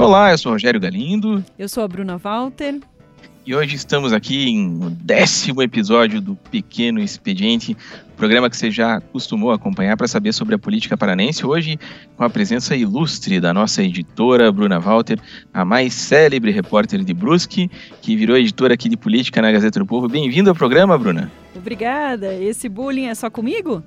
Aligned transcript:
Olá, 0.00 0.30
eu 0.30 0.38
sou 0.38 0.50
o 0.50 0.54
Rogério 0.54 0.80
Galindo. 0.80 1.44
Eu 1.58 1.68
sou 1.68 1.84
a 1.84 1.88
Bruna 1.88 2.16
Walter. 2.16 2.80
E 3.44 3.54
hoje 3.54 3.76
estamos 3.76 4.14
aqui 4.14 4.50
no 4.56 4.88
décimo 4.88 5.62
episódio 5.62 6.22
do 6.22 6.34
Pequeno 6.50 7.00
Expediente, 7.00 7.76
programa 8.16 8.48
que 8.48 8.56
você 8.56 8.70
já 8.70 8.96
acostumou 8.96 9.50
a 9.50 9.56
acompanhar 9.56 9.98
para 9.98 10.08
saber 10.08 10.32
sobre 10.32 10.54
a 10.54 10.58
política 10.58 10.96
paranense. 10.96 11.44
Hoje, 11.44 11.78
com 12.16 12.24
a 12.24 12.30
presença 12.30 12.74
ilustre 12.74 13.40
da 13.40 13.52
nossa 13.52 13.82
editora, 13.82 14.50
Bruna 14.50 14.80
Walter, 14.80 15.18
a 15.52 15.66
mais 15.66 15.92
célebre 15.92 16.50
repórter 16.50 17.04
de 17.04 17.12
Brusque, 17.12 17.70
que 18.00 18.16
virou 18.16 18.38
editora 18.38 18.72
aqui 18.72 18.88
de 18.88 18.96
política 18.96 19.42
na 19.42 19.52
Gazeta 19.52 19.80
do 19.80 19.86
Povo. 19.86 20.08
Bem-vindo 20.08 20.48
ao 20.48 20.56
programa, 20.56 20.96
Bruna. 20.96 21.30
Obrigada. 21.54 22.32
Esse 22.32 22.70
bullying 22.70 23.08
é 23.08 23.14
só 23.14 23.28
comigo? 23.28 23.84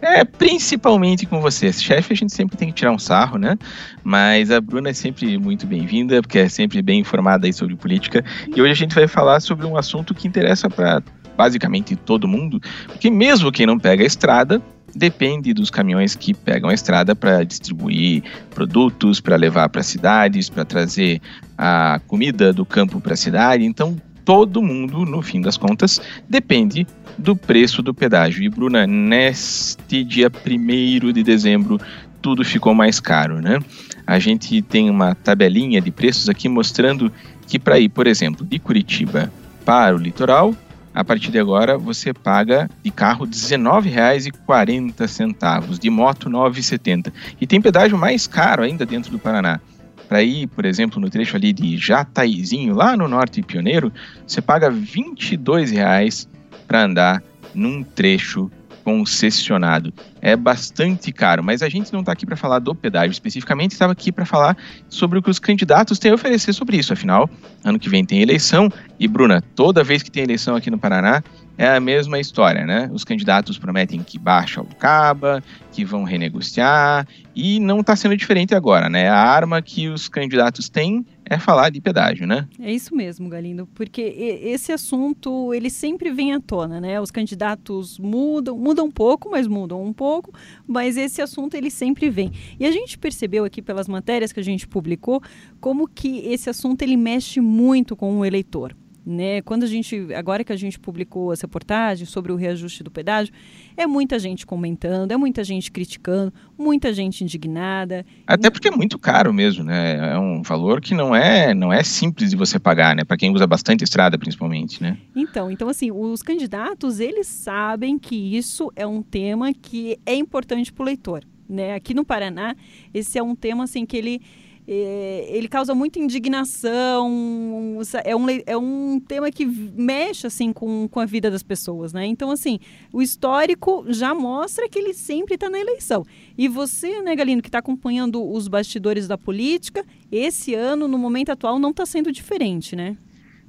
É, 0.00 0.24
principalmente 0.24 1.26
com 1.26 1.40
você. 1.40 1.72
Chefe, 1.72 2.12
a 2.12 2.16
gente 2.16 2.34
sempre 2.34 2.56
tem 2.56 2.68
que 2.68 2.74
tirar 2.74 2.92
um 2.92 2.98
sarro, 2.98 3.38
né? 3.38 3.56
Mas 4.02 4.50
a 4.50 4.60
Bruna 4.60 4.90
é 4.90 4.92
sempre 4.92 5.38
muito 5.38 5.66
bem-vinda, 5.66 6.20
porque 6.20 6.38
é 6.38 6.48
sempre 6.48 6.82
bem 6.82 7.00
informada 7.00 7.46
aí 7.46 7.52
sobre 7.52 7.74
política. 7.76 8.24
E 8.54 8.60
hoje 8.60 8.72
a 8.72 8.76
gente 8.76 8.94
vai 8.94 9.08
falar 9.08 9.40
sobre 9.40 9.66
um 9.66 9.76
assunto 9.76 10.14
que 10.14 10.28
interessa 10.28 10.68
para 10.68 11.02
basicamente 11.36 11.96
todo 11.96 12.28
mundo, 12.28 12.60
porque 12.86 13.10
mesmo 13.10 13.50
quem 13.50 13.66
não 13.66 13.76
pega 13.76 14.04
a 14.04 14.06
estrada, 14.06 14.62
depende 14.94 15.52
dos 15.52 15.70
caminhões 15.70 16.14
que 16.14 16.32
pegam 16.32 16.70
a 16.70 16.74
estrada 16.74 17.16
para 17.16 17.42
distribuir 17.42 18.22
produtos, 18.50 19.20
para 19.20 19.36
levar 19.36 19.68
para 19.68 19.82
cidades, 19.82 20.48
para 20.48 20.64
trazer 20.64 21.20
a 21.58 22.00
comida 22.06 22.52
do 22.52 22.64
campo 22.64 23.00
para 23.00 23.14
a 23.14 23.16
cidade. 23.16 23.64
Então, 23.64 23.96
todo 24.24 24.62
mundo, 24.62 25.04
no 25.04 25.22
fim 25.22 25.40
das 25.40 25.56
contas, 25.56 26.00
depende 26.28 26.86
do 27.18 27.36
preço 27.36 27.82
do 27.82 27.92
pedágio. 27.92 28.42
E, 28.42 28.48
Bruna, 28.48 28.86
neste 28.86 30.02
dia 30.02 30.28
1 30.28 31.12
de 31.12 31.22
dezembro, 31.22 31.80
tudo 32.22 32.44
ficou 32.44 32.74
mais 32.74 33.00
caro, 33.00 33.40
né? 33.40 33.58
A 34.06 34.18
gente 34.18 34.60
tem 34.62 34.90
uma 34.90 35.14
tabelinha 35.14 35.80
de 35.80 35.90
preços 35.90 36.28
aqui 36.28 36.48
mostrando 36.48 37.12
que 37.46 37.58
para 37.58 37.78
ir, 37.78 37.88
por 37.88 38.06
exemplo, 38.06 38.44
de 38.44 38.58
Curitiba 38.58 39.32
para 39.64 39.94
o 39.94 39.98
litoral, 39.98 40.54
a 40.94 41.02
partir 41.02 41.30
de 41.30 41.38
agora 41.38 41.76
você 41.76 42.14
paga 42.14 42.70
de 42.82 42.90
carro 42.90 43.24
R$19,40, 43.24 45.78
de 45.78 45.90
moto 45.90 46.28
R$ 46.28 46.34
9,70. 46.34 47.12
E 47.40 47.46
tem 47.46 47.60
pedágio 47.60 47.98
mais 47.98 48.26
caro 48.26 48.62
ainda 48.62 48.86
dentro 48.86 49.10
do 49.10 49.18
Paraná. 49.18 49.60
Para 50.08 50.22
ir, 50.22 50.46
por 50.48 50.64
exemplo, 50.64 51.00
no 51.00 51.08
trecho 51.08 51.36
ali 51.36 51.52
de 51.52 51.76
Jataizinho, 51.76 52.74
lá 52.74 52.96
no 52.96 53.08
Norte 53.08 53.42
Pioneiro, 53.42 53.92
você 54.26 54.40
paga 54.40 54.68
R$ 54.68 54.76
22,00 54.76 56.28
para 56.66 56.84
andar 56.84 57.22
num 57.54 57.82
trecho 57.82 58.50
concessionado. 58.84 59.92
É 60.20 60.36
bastante 60.36 61.10
caro, 61.10 61.42
mas 61.42 61.62
a 61.62 61.68
gente 61.70 61.90
não 61.92 62.00
está 62.00 62.12
aqui 62.12 62.26
para 62.26 62.36
falar 62.36 62.58
do 62.58 62.74
pedágio 62.74 63.12
especificamente, 63.12 63.72
estava 63.72 63.92
aqui 63.92 64.12
para 64.12 64.26
falar 64.26 64.56
sobre 64.90 65.18
o 65.18 65.22
que 65.22 65.30
os 65.30 65.38
candidatos 65.38 65.98
têm 65.98 66.10
a 66.10 66.14
oferecer 66.14 66.52
sobre 66.52 66.76
isso. 66.76 66.92
Afinal, 66.92 67.28
ano 67.64 67.78
que 67.78 67.88
vem 67.88 68.04
tem 68.04 68.20
eleição 68.20 68.68
e, 69.00 69.08
Bruna, 69.08 69.42
toda 69.54 69.82
vez 69.82 70.02
que 70.02 70.10
tem 70.10 70.22
eleição 70.22 70.54
aqui 70.54 70.70
no 70.70 70.78
Paraná, 70.78 71.22
é 71.56 71.68
a 71.68 71.80
mesma 71.80 72.18
história, 72.18 72.66
né? 72.66 72.90
Os 72.92 73.04
candidatos 73.04 73.58
prometem 73.58 74.02
que 74.02 74.18
baixa 74.18 74.60
o 74.60 74.66
caba, 74.66 75.42
que 75.70 75.84
vão 75.84 76.04
renegociar, 76.04 77.06
e 77.34 77.58
não 77.60 77.80
está 77.80 77.94
sendo 77.96 78.16
diferente 78.16 78.54
agora, 78.54 78.88
né? 78.88 79.08
A 79.08 79.16
arma 79.16 79.62
que 79.62 79.88
os 79.88 80.08
candidatos 80.08 80.68
têm 80.68 81.04
é 81.24 81.38
falar 81.38 81.70
de 81.70 81.80
pedágio, 81.80 82.26
né? 82.26 82.46
É 82.60 82.72
isso 82.72 82.94
mesmo, 82.94 83.28
Galindo, 83.28 83.66
porque 83.74 84.02
esse 84.42 84.72
assunto 84.72 85.54
ele 85.54 85.70
sempre 85.70 86.10
vem 86.12 86.32
à 86.32 86.40
tona, 86.40 86.80
né? 86.80 87.00
Os 87.00 87.10
candidatos 87.10 87.98
mudam, 87.98 88.58
mudam 88.58 88.86
um 88.86 88.90
pouco, 88.90 89.30
mas 89.30 89.46
mudam 89.46 89.82
um 89.82 89.92
pouco, 89.92 90.32
mas 90.66 90.96
esse 90.96 91.22
assunto 91.22 91.54
ele 91.54 91.70
sempre 91.70 92.10
vem. 92.10 92.32
E 92.58 92.66
a 92.66 92.70
gente 92.70 92.98
percebeu 92.98 93.44
aqui 93.44 93.62
pelas 93.62 93.88
matérias 93.88 94.32
que 94.32 94.40
a 94.40 94.44
gente 94.44 94.66
publicou 94.66 95.22
como 95.60 95.88
que 95.88 96.18
esse 96.26 96.50
assunto 96.50 96.82
ele 96.82 96.96
mexe 96.96 97.40
muito 97.40 97.96
com 97.96 98.18
o 98.18 98.24
eleitor. 98.24 98.74
Né? 99.06 99.42
Quando 99.42 99.64
a 99.64 99.66
gente, 99.66 100.08
agora 100.14 100.42
que 100.42 100.52
a 100.52 100.56
gente 100.56 100.78
publicou 100.78 101.30
as 101.30 101.40
reportagens 101.40 102.08
sobre 102.08 102.32
o 102.32 102.36
reajuste 102.36 102.82
do 102.82 102.90
pedágio, 102.90 103.34
é 103.76 103.86
muita 103.86 104.18
gente 104.18 104.46
comentando, 104.46 105.12
é 105.12 105.16
muita 105.16 105.44
gente 105.44 105.70
criticando, 105.70 106.32
muita 106.56 106.90
gente 106.92 107.22
indignada. 107.22 108.06
Até 108.26 108.48
porque 108.48 108.68
é 108.68 108.70
muito 108.70 108.98
caro 108.98 109.32
mesmo, 109.32 109.62
né? 109.62 110.14
É 110.14 110.18
um 110.18 110.40
valor 110.40 110.80
que 110.80 110.94
não 110.94 111.14
é, 111.14 111.52
não 111.52 111.70
é 111.70 111.82
simples 111.82 112.30
de 112.30 112.36
você 112.36 112.58
pagar, 112.58 112.96
né? 112.96 113.04
Para 113.04 113.18
quem 113.18 113.30
usa 113.30 113.46
bastante 113.46 113.84
estrada, 113.84 114.16
principalmente, 114.16 114.82
né? 114.82 114.96
Então, 115.14 115.50
então 115.50 115.68
assim, 115.68 115.90
os 115.90 116.22
candidatos 116.22 116.98
eles 116.98 117.26
sabem 117.26 117.98
que 117.98 118.16
isso 118.36 118.72
é 118.74 118.86
um 118.86 119.02
tema 119.02 119.52
que 119.52 119.98
é 120.06 120.14
importante 120.14 120.72
para 120.72 120.82
o 120.82 120.86
leitor, 120.86 121.22
né? 121.46 121.74
Aqui 121.74 121.92
no 121.92 122.06
Paraná, 122.06 122.56
esse 122.94 123.18
é 123.18 123.22
um 123.22 123.34
tema 123.34 123.64
assim 123.64 123.84
que 123.84 123.98
ele 123.98 124.22
ele 124.66 125.46
causa 125.46 125.74
muita 125.74 125.98
indignação, 125.98 127.78
é 128.02 128.16
um, 128.16 128.26
é 128.46 128.56
um 128.56 128.98
tema 128.98 129.30
que 129.30 129.44
mexe 129.44 130.26
assim 130.26 130.52
com, 130.52 130.88
com 130.88 131.00
a 131.00 131.04
vida 131.04 131.30
das 131.30 131.42
pessoas, 131.42 131.92
né? 131.92 132.06
Então, 132.06 132.30
assim, 132.30 132.58
o 132.92 133.02
histórico 133.02 133.84
já 133.88 134.14
mostra 134.14 134.68
que 134.68 134.78
ele 134.78 134.94
sempre 134.94 135.34
está 135.34 135.50
na 135.50 135.58
eleição. 135.58 136.04
E 136.36 136.48
você, 136.48 137.02
né, 137.02 137.14
Galino, 137.14 137.42
que 137.42 137.48
está 137.48 137.58
acompanhando 137.58 138.24
os 138.24 138.48
bastidores 138.48 139.06
da 139.06 139.18
política, 139.18 139.84
esse 140.10 140.54
ano, 140.54 140.88
no 140.88 140.96
momento 140.96 141.30
atual, 141.30 141.58
não 141.58 141.70
está 141.70 141.84
sendo 141.84 142.10
diferente, 142.10 142.74
né? 142.74 142.96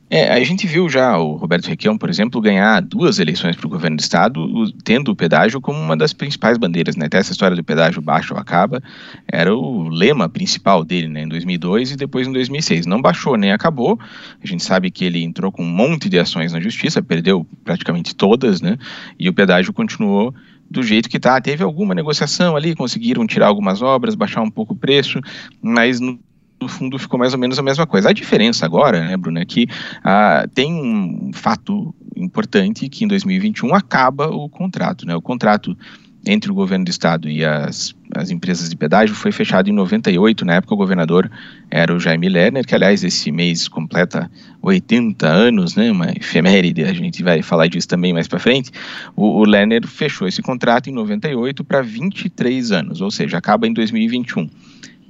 É, 0.08 0.32
a 0.32 0.44
gente 0.44 0.68
viu 0.68 0.88
já 0.88 1.18
o 1.18 1.36
Roberto 1.36 1.66
Requião, 1.66 1.98
por 1.98 2.10
exemplo, 2.12 2.40
ganhar 2.40 2.80
duas 2.80 3.18
eleições 3.18 3.56
para 3.56 3.66
o 3.66 3.70
governo 3.70 3.98
do 3.98 4.02
estado, 4.02 4.72
tendo 4.84 5.12
o 5.12 5.16
pedágio 5.16 5.60
como 5.60 5.80
uma 5.80 5.98
das 5.98 6.14
principais 6.14 6.60
bandeiras, 6.60 6.96
né? 6.96 7.08
Até 7.08 7.18
essa 7.18 7.32
história 7.32 7.56
do 7.56 7.64
pedágio 7.64 8.04
baixo 8.04 8.36
acaba 8.36 8.84
era 9.28 9.56
o 9.56 9.90
lema 9.90 10.30
principal 10.30 10.86
dele, 10.86 11.08
né? 11.08 11.24
Em 11.24 11.28
2002 11.28 11.92
e 11.92 11.96
depois 11.96 12.28
em 12.28 12.32
2006. 12.34 12.86
Não 12.86 13.02
baixou 13.02 13.36
nem 13.36 13.52
acabou. 13.52 14.00
A 14.44 14.46
gente 14.46 14.64
sabe 14.64 14.92
que 14.92 15.06
ele 15.06 15.24
entrou 15.24 15.52
com 15.52 15.64
um 15.64 15.70
monte 15.70 16.08
de 16.08 16.20
ações 16.20 16.54
na 16.54 16.60
justiça, 16.60 17.02
perdeu 17.02 17.46
praticamente 17.64 18.16
todas, 18.16 18.62
né? 18.62 18.78
E 19.18 19.28
o 19.28 19.34
pedágio 19.34 19.74
continuou 19.74 20.36
do 20.70 20.84
jeito 20.84 21.10
que 21.10 21.18
está. 21.18 21.42
Teve 21.42 21.64
alguma 21.64 21.96
negociação 21.96 22.56
ali, 22.56 22.76
conseguiram 22.76 23.26
tirar 23.26 23.48
algumas 23.48 23.82
obras, 23.82 24.14
baixar 24.14 24.42
um 24.42 24.52
pouco 24.52 24.74
o 24.74 24.78
preço, 24.78 25.20
mas 25.62 26.00
no 26.00 26.20
no 26.66 26.70
fundo 26.70 26.98
ficou 26.98 27.20
mais 27.20 27.34
ou 27.34 27.40
menos 27.40 27.60
a 27.60 27.64
mesma 27.64 27.86
coisa. 27.86 28.10
A 28.10 28.14
diferença 28.14 28.66
agora, 28.66 29.08
né, 29.08 29.16
Bruno, 29.16 29.40
é 29.40 29.46
que 29.46 29.68
ah, 30.04 30.48
tem 30.54 30.74
um 30.74 31.32
fato 31.34 31.94
importante 32.16 32.90
que 32.90 33.06
em 33.06 33.08
2021 33.08 33.74
acaba 33.76 34.28
o 34.28 34.50
contrato, 34.50 35.06
né? 35.06 35.16
O 35.16 35.22
contrato 35.22 35.78
entre 36.28 36.50
o 36.50 36.56
governo 36.56 36.86
do 36.86 36.90
estado 36.90 37.30
e 37.30 37.46
as, 37.46 37.94
as 38.16 38.32
empresas 38.32 38.68
de 38.68 38.76
pedágio 38.76 39.14
foi 39.14 39.32
fechado 39.32 39.70
em 39.70 39.74
98, 39.74 40.44
na 40.44 40.56
época 40.56 40.74
o 40.74 40.78
governador 40.78 41.30
era 41.70 41.94
o 41.94 42.00
Jaime 42.00 42.28
Lerner, 42.28 42.66
que 42.66 42.74
aliás 42.74 43.04
esse 43.04 43.32
mês 43.32 43.68
completa 43.68 44.32
80 44.60 45.28
anos, 45.28 45.76
né, 45.76 45.92
uma 45.92 46.10
efeméride, 46.18 46.84
a 46.84 46.94
gente 46.94 47.22
vai 47.22 47.44
falar 47.44 47.68
disso 47.68 47.88
também 47.88 48.12
mais 48.12 48.28
para 48.28 48.40
frente. 48.40 48.72
O, 49.16 49.40
o 49.40 49.44
Lerner 49.44 49.86
fechou 49.86 50.28
esse 50.28 50.42
contrato 50.42 50.90
em 50.90 50.94
98 50.94 51.64
para 51.64 51.84
23 51.84 52.72
anos, 52.72 53.02
ou 53.02 53.12
seja, 53.12 53.38
acaba 53.38 53.68
em 53.68 53.74
2021. 53.74 54.50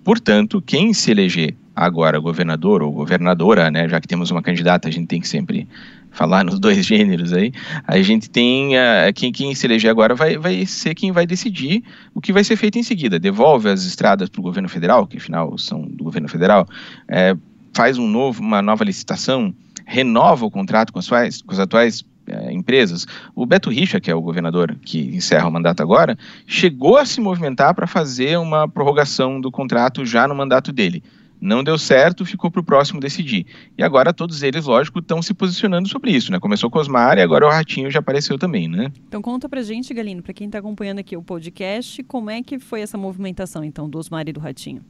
Portanto, 0.06 0.62
quem 0.62 0.94
se 0.94 1.10
eleger 1.10 1.56
agora 1.76 2.20
governador 2.20 2.84
ou 2.84 2.92
governadora, 2.92 3.72
né, 3.72 3.90
já 3.90 4.00
que 4.00 4.08
temos 4.08 4.30
uma 4.30 4.40
candidata, 4.40 4.88
a 4.88 4.92
gente 4.92 5.08
tem 5.08 5.20
que 5.20 5.28
sempre 5.28 5.68
falar 6.12 6.46
nos 6.46 6.60
dois 6.60 6.78
gêneros 6.86 7.34
aí, 7.34 7.52
a 7.88 8.00
gente 8.04 8.30
tem 8.30 8.76
uh, 8.78 9.12
quem, 9.16 9.32
quem 9.32 9.56
se 9.56 9.66
eleger 9.66 9.90
agora 9.90 10.14
vai, 10.14 10.38
vai 10.38 10.64
ser 10.68 10.94
quem 10.94 11.12
vai 11.12 11.26
decidir 11.26 11.84
o 12.14 12.22
que 12.22 12.32
vai 12.32 12.44
ser 12.44 12.56
feito 12.56 12.78
em 12.78 12.84
seguida. 12.84 13.18
Devolve 13.18 13.68
as 13.68 13.84
estradas 13.84 14.30
para 14.30 14.40
o 14.40 14.44
governo 14.44 14.70
federal, 14.70 15.08
que 15.08 15.18
afinal 15.18 15.58
são 15.58 15.82
do 15.82 16.04
governo 16.04 16.30
federal, 16.30 16.68
é, 17.08 17.36
faz 17.74 17.98
um 17.98 18.08
novo, 18.08 18.44
uma 18.44 18.62
nova 18.62 18.84
licitação, 18.84 19.56
renova 19.88 20.46
o 20.46 20.52
contrato 20.52 20.94
com 20.94 21.00
as, 21.00 21.10
com 21.10 21.52
as 21.52 21.60
atuais 21.60 22.06
é, 22.28 22.52
empresas. 22.52 23.06
O 23.36 23.46
Beto 23.46 23.70
Richa, 23.70 24.00
que 24.00 24.10
é 24.10 24.16
o 24.16 24.22
governador 24.22 24.76
que 24.84 25.00
encerra 25.16 25.48
o 25.48 25.52
mandato 25.52 25.82
agora, 25.82 26.18
chegou 26.48 26.98
a 26.98 27.06
se 27.06 27.22
movimentar 27.22 27.74
para 27.74 27.88
fazer 27.88 28.38
uma 28.38 28.68
prorrogação 28.68 29.40
do 29.40 29.52
contrato 29.52 30.06
já 30.06 30.28
no 30.28 30.36
mandato 30.36 30.72
dele. 30.72 31.04
Não 31.40 31.64
deu 31.64 31.78
certo, 31.78 32.26
ficou 32.26 32.50
para 32.50 32.62
o 32.62 32.64
próximo 32.64 33.00
decidir. 33.00 33.46
E 33.78 33.84
agora 33.84 34.14
todos 34.14 34.42
eles, 34.42 34.66
lógico, 34.66 35.00
estão 35.00 35.22
se 35.22 35.34
posicionando 35.34 35.88
sobre 35.88 36.12
isso, 36.12 36.32
né? 36.32 36.40
Começou 36.40 36.70
com 36.70 36.80
Osmar 36.80 37.18
e 37.18 37.22
agora 37.22 37.46
o 37.46 37.50
Ratinho 37.50 37.92
já 37.92 38.00
apareceu 38.00 38.38
também, 38.38 38.68
né? 38.68 38.92
Então 39.08 39.22
conta 39.22 39.50
pra 39.50 39.62
gente, 39.62 39.94
Galino, 39.94 40.24
para 40.24 40.34
quem 40.34 40.48
está 40.48 40.60
acompanhando 40.60 41.00
aqui 41.00 41.16
o 41.16 41.22
podcast, 41.22 42.02
como 42.04 42.30
é 42.30 42.42
que 42.42 42.58
foi 42.58 42.82
essa 42.82 42.98
movimentação, 42.98 43.64
então, 43.64 43.90
do 43.90 44.00
Osmar 44.00 44.28
e 44.28 44.34
do 44.34 44.40
Ratinho? 44.40 44.82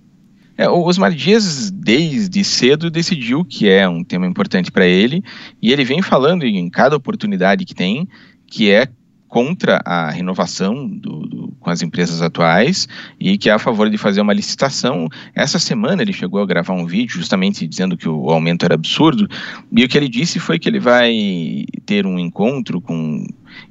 É, 0.58 0.70
Osmar 0.70 1.12
Dias, 1.14 1.70
desde 1.70 2.44
cedo, 2.44 2.90
decidiu 2.90 3.44
que 3.44 3.68
é 3.68 3.88
um 3.88 4.04
tema 4.04 4.26
importante 4.26 4.72
para 4.72 4.86
ele, 4.86 5.24
e 5.62 5.72
ele 5.72 5.84
vem 5.84 6.02
falando 6.02 6.44
em 6.44 6.70
cada 6.70 6.96
oportunidade 6.96 7.66
que 7.66 7.76
tem, 7.76 8.08
que 8.48 8.72
é 8.72 8.88
contra 9.28 9.82
a 9.84 10.10
renovação 10.10 10.88
do, 10.88 11.28
do, 11.28 11.48
com 11.60 11.70
as 11.70 11.82
empresas 11.82 12.22
atuais 12.22 12.88
e 13.20 13.38
que 13.38 13.50
é 13.50 13.54
a 13.54 13.60
favor 13.60 13.90
de 13.90 13.98
fazer 13.98 14.22
uma 14.22 14.32
licitação. 14.32 15.10
Essa 15.36 15.60
semana 15.60 16.02
ele 16.02 16.14
chegou 16.14 16.42
a 16.42 16.46
gravar 16.46 16.74
um 16.74 16.86
vídeo 16.86 17.18
justamente 17.18 17.68
dizendo 17.68 17.98
que 17.98 18.08
o 18.08 18.30
aumento 18.30 18.64
era 18.64 18.76
absurdo, 18.76 19.28
e 19.74 19.84
o 19.84 19.90
que 19.90 19.98
ele 19.98 20.08
disse 20.08 20.40
foi 20.40 20.58
que 20.58 20.70
ele 20.70 20.80
vai 20.80 21.66
ter 21.86 22.06
um 22.06 22.18
encontro 22.18 22.80
com 22.80 23.26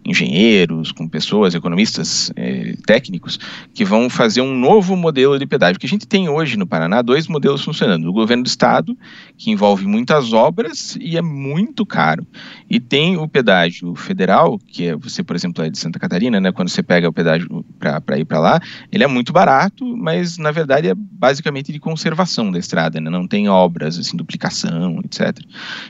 engenheiros, 0.05 0.93
com 0.93 1.09
pessoas, 1.09 1.55
economistas 1.55 2.31
é, 2.37 2.75
técnicos, 2.87 3.39
que 3.73 3.85
vão 3.85 4.11
fazer 4.11 4.41
um 4.41 4.55
novo 4.55 4.97
modelo 4.97 5.39
de 5.39 5.47
pedágio. 5.47 5.81
Que 5.81 5.87
a 5.87 5.89
gente 5.89 6.07
tem 6.07 6.29
hoje 6.29 6.57
no 6.57 6.67
Paraná 6.67 7.03
dois 7.03 7.29
modelos 7.29 7.63
funcionando: 7.63 8.09
o 8.09 8.13
governo 8.13 8.43
do 8.43 8.47
estado, 8.47 8.97
que 9.37 9.51
envolve 9.51 9.87
muitas 9.87 10.33
obras 10.33 10.97
e 11.01 11.17
é 11.17 11.23
muito 11.23 11.87
caro, 11.87 12.27
e 12.69 12.79
tem 12.81 13.17
o 13.17 13.29
pedágio 13.29 13.95
federal, 13.95 14.59
que 14.59 14.89
é 14.89 14.97
você, 14.97 15.23
por 15.23 15.37
exemplo, 15.37 15.65
é 15.65 15.71
de 15.71 15.79
Santa 15.79 15.99
Catarina, 15.99 16.41
né? 16.41 16.53
Quando 16.53 16.69
você 16.69 16.83
pega 16.83 17.09
o 17.09 17.13
pedágio 17.13 17.65
para 17.79 18.19
ir 18.19 18.25
para 18.25 18.39
lá, 18.39 18.61
ele 18.91 19.05
é 19.05 19.07
muito 19.07 19.33
barato, 19.33 19.97
mas 19.97 20.39
na 20.39 20.51
verdade 20.51 20.89
é 20.89 20.95
basicamente 20.95 21.73
de 21.73 21.79
conservação 21.79 22.51
da 22.51 22.59
estrada, 22.59 23.01
né? 23.01 23.11
Não 23.11 23.27
tem 23.27 23.49
obras, 23.49 23.99
assim, 23.99 24.17
duplicação, 24.17 25.01
etc. 25.05 25.39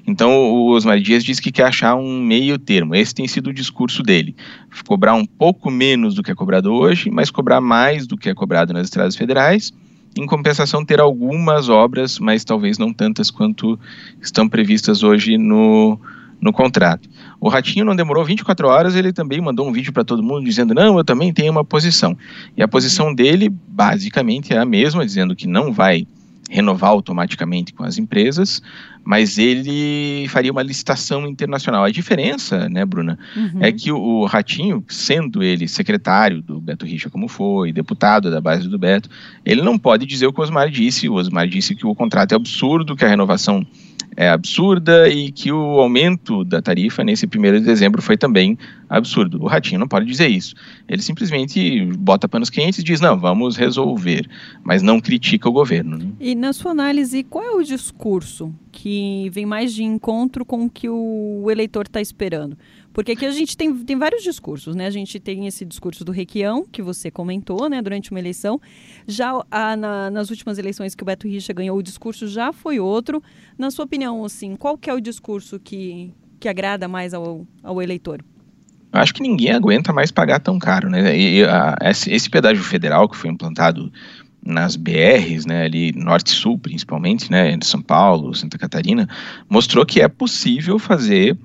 Então 0.06 0.30
o 0.30 0.70
Osmar 0.70 1.00
Dias 1.00 1.24
diz 1.24 1.40
que 1.40 1.52
quer 1.52 1.64
achar 1.64 1.94
um 1.94 2.20
meio 2.20 2.58
termo. 2.58 2.94
Esse 2.94 3.14
tem 3.14 3.26
sido 3.26 3.48
o 3.48 3.52
discurso 3.52 3.83
dele. 4.02 4.34
Cobrar 4.86 5.14
um 5.14 5.26
pouco 5.26 5.70
menos 5.70 6.14
do 6.14 6.22
que 6.22 6.30
é 6.30 6.34
cobrado 6.34 6.72
hoje, 6.72 7.10
mas 7.10 7.30
cobrar 7.30 7.60
mais 7.60 8.06
do 8.06 8.16
que 8.16 8.28
é 8.28 8.34
cobrado 8.34 8.72
nas 8.72 8.84
estradas 8.84 9.16
federais. 9.16 9.72
Em 10.16 10.26
compensação, 10.26 10.84
ter 10.84 11.00
algumas 11.00 11.68
obras, 11.68 12.18
mas 12.18 12.44
talvez 12.44 12.78
não 12.78 12.92
tantas 12.92 13.30
quanto 13.30 13.78
estão 14.22 14.48
previstas 14.48 15.02
hoje 15.02 15.36
no, 15.36 15.98
no 16.40 16.52
contrato. 16.52 17.08
O 17.40 17.48
Ratinho 17.48 17.84
não 17.84 17.96
demorou 17.96 18.24
24 18.24 18.68
horas, 18.68 18.94
ele 18.94 19.12
também 19.12 19.40
mandou 19.40 19.68
um 19.68 19.72
vídeo 19.72 19.92
para 19.92 20.04
todo 20.04 20.22
mundo 20.22 20.44
dizendo: 20.44 20.72
Não, 20.72 20.96
eu 20.96 21.04
também 21.04 21.32
tenho 21.32 21.50
uma 21.50 21.64
posição. 21.64 22.16
E 22.56 22.62
a 22.62 22.68
posição 22.68 23.12
dele, 23.12 23.48
basicamente, 23.50 24.52
é 24.52 24.58
a 24.58 24.64
mesma, 24.64 25.04
dizendo 25.04 25.34
que 25.34 25.48
não 25.48 25.72
vai 25.72 26.06
renovar 26.50 26.90
automaticamente 26.90 27.72
com 27.72 27.84
as 27.84 27.98
empresas, 27.98 28.62
mas 29.02 29.38
ele 29.38 30.26
faria 30.28 30.52
uma 30.52 30.62
licitação 30.62 31.26
internacional. 31.26 31.84
A 31.84 31.90
diferença, 31.90 32.68
né, 32.68 32.84
Bruna, 32.84 33.18
uhum. 33.36 33.58
é 33.60 33.72
que 33.72 33.90
o, 33.92 33.98
o, 33.98 34.26
Ratinho, 34.26 34.84
sendo 34.88 35.42
ele 35.42 35.68
secretário 35.68 36.40
do 36.42 36.60
Beto 36.60 36.86
Richa 36.86 37.10
como 37.10 37.28
foi, 37.28 37.72
deputado 37.72 38.30
da 38.30 38.40
base 38.40 38.68
do 38.68 38.78
Beto, 38.78 39.08
ele 39.44 39.62
não 39.62 39.78
pode 39.78 40.06
dizer 40.06 40.26
o 40.26 40.32
que 40.32 40.40
o 40.40 40.42
Osmar 40.42 40.70
disse. 40.70 41.08
O 41.08 41.14
Osmar 41.14 41.48
disse 41.48 41.74
que 41.74 41.86
o 41.86 41.94
contrato 41.94 42.32
é 42.32 42.36
absurdo, 42.36 42.96
que 42.96 43.04
a 43.04 43.08
renovação 43.08 43.66
é 44.16 44.28
absurda 44.28 45.08
e 45.08 45.30
que 45.30 45.50
o 45.50 45.80
aumento 45.80 46.44
da 46.44 46.62
tarifa 46.62 47.02
nesse 47.02 47.26
primeiro 47.26 47.60
de 47.60 47.66
dezembro 47.66 48.00
foi 48.00 48.16
também 48.16 48.58
absurdo. 48.88 49.42
O 49.42 49.46
Ratinho 49.46 49.80
não 49.80 49.88
pode 49.88 50.06
dizer 50.06 50.28
isso. 50.28 50.54
Ele 50.88 51.02
simplesmente 51.02 51.84
bota 51.98 52.28
panos 52.28 52.50
quentes 52.50 52.78
e 52.78 52.82
diz: 52.82 53.00
não, 53.00 53.18
vamos 53.18 53.56
resolver, 53.56 54.28
mas 54.62 54.82
não 54.82 55.00
critica 55.00 55.48
o 55.48 55.52
governo. 55.52 55.98
Né? 55.98 56.06
E 56.20 56.34
na 56.34 56.52
sua 56.52 56.70
análise, 56.70 57.22
qual 57.24 57.44
é 57.44 57.50
o 57.50 57.62
discurso 57.62 58.54
que 58.70 59.30
vem 59.30 59.46
mais 59.46 59.72
de 59.72 59.82
encontro 59.82 60.44
com 60.44 60.64
o 60.64 60.70
que 60.70 60.88
o 60.88 61.46
eleitor 61.50 61.86
está 61.86 62.00
esperando? 62.00 62.56
Porque 62.94 63.10
aqui 63.10 63.26
a 63.26 63.32
gente 63.32 63.56
tem, 63.56 63.76
tem 63.76 63.98
vários 63.98 64.22
discursos, 64.22 64.76
né? 64.76 64.86
A 64.86 64.90
gente 64.90 65.18
tem 65.18 65.48
esse 65.48 65.64
discurso 65.64 66.04
do 66.04 66.12
Requião, 66.12 66.64
que 66.64 66.80
você 66.80 67.10
comentou, 67.10 67.68
né, 67.68 67.82
durante 67.82 68.12
uma 68.12 68.20
eleição. 68.20 68.60
Já 69.04 69.44
a, 69.50 69.76
na, 69.76 70.10
nas 70.12 70.30
últimas 70.30 70.58
eleições 70.58 70.94
que 70.94 71.02
o 71.02 71.06
Beto 71.06 71.26
Richa 71.26 71.52
ganhou, 71.52 71.76
o 71.76 71.82
discurso 71.82 72.28
já 72.28 72.52
foi 72.52 72.78
outro. 72.78 73.20
Na 73.58 73.72
sua 73.72 73.84
opinião, 73.84 74.24
assim, 74.24 74.54
qual 74.54 74.78
que 74.78 74.88
é 74.88 74.94
o 74.94 75.00
discurso 75.00 75.58
que, 75.58 76.14
que 76.38 76.48
agrada 76.48 76.86
mais 76.86 77.12
ao, 77.12 77.44
ao 77.64 77.82
eleitor? 77.82 78.24
acho 78.92 79.12
que 79.12 79.22
ninguém 79.22 79.50
aguenta 79.50 79.92
mais 79.92 80.12
pagar 80.12 80.38
tão 80.38 80.56
caro, 80.56 80.88
né? 80.88 81.18
E, 81.18 81.42
a, 81.42 81.76
esse, 81.82 82.30
pedágio 82.30 82.62
federal 82.62 83.08
que 83.08 83.16
foi 83.16 83.28
implantado 83.28 83.92
nas 84.40 84.76
BRs, 84.76 85.46
né, 85.46 85.64
ali 85.64 85.90
norte 85.96 86.28
e 86.28 86.36
sul 86.36 86.56
principalmente, 86.58 87.28
né, 87.28 87.56
de 87.56 87.66
São 87.66 87.82
Paulo, 87.82 88.34
Santa 88.34 88.56
Catarina, 88.56 89.08
mostrou 89.48 89.84
que 89.84 90.00
é 90.00 90.06
possível 90.06 90.78
fazer 90.78 91.36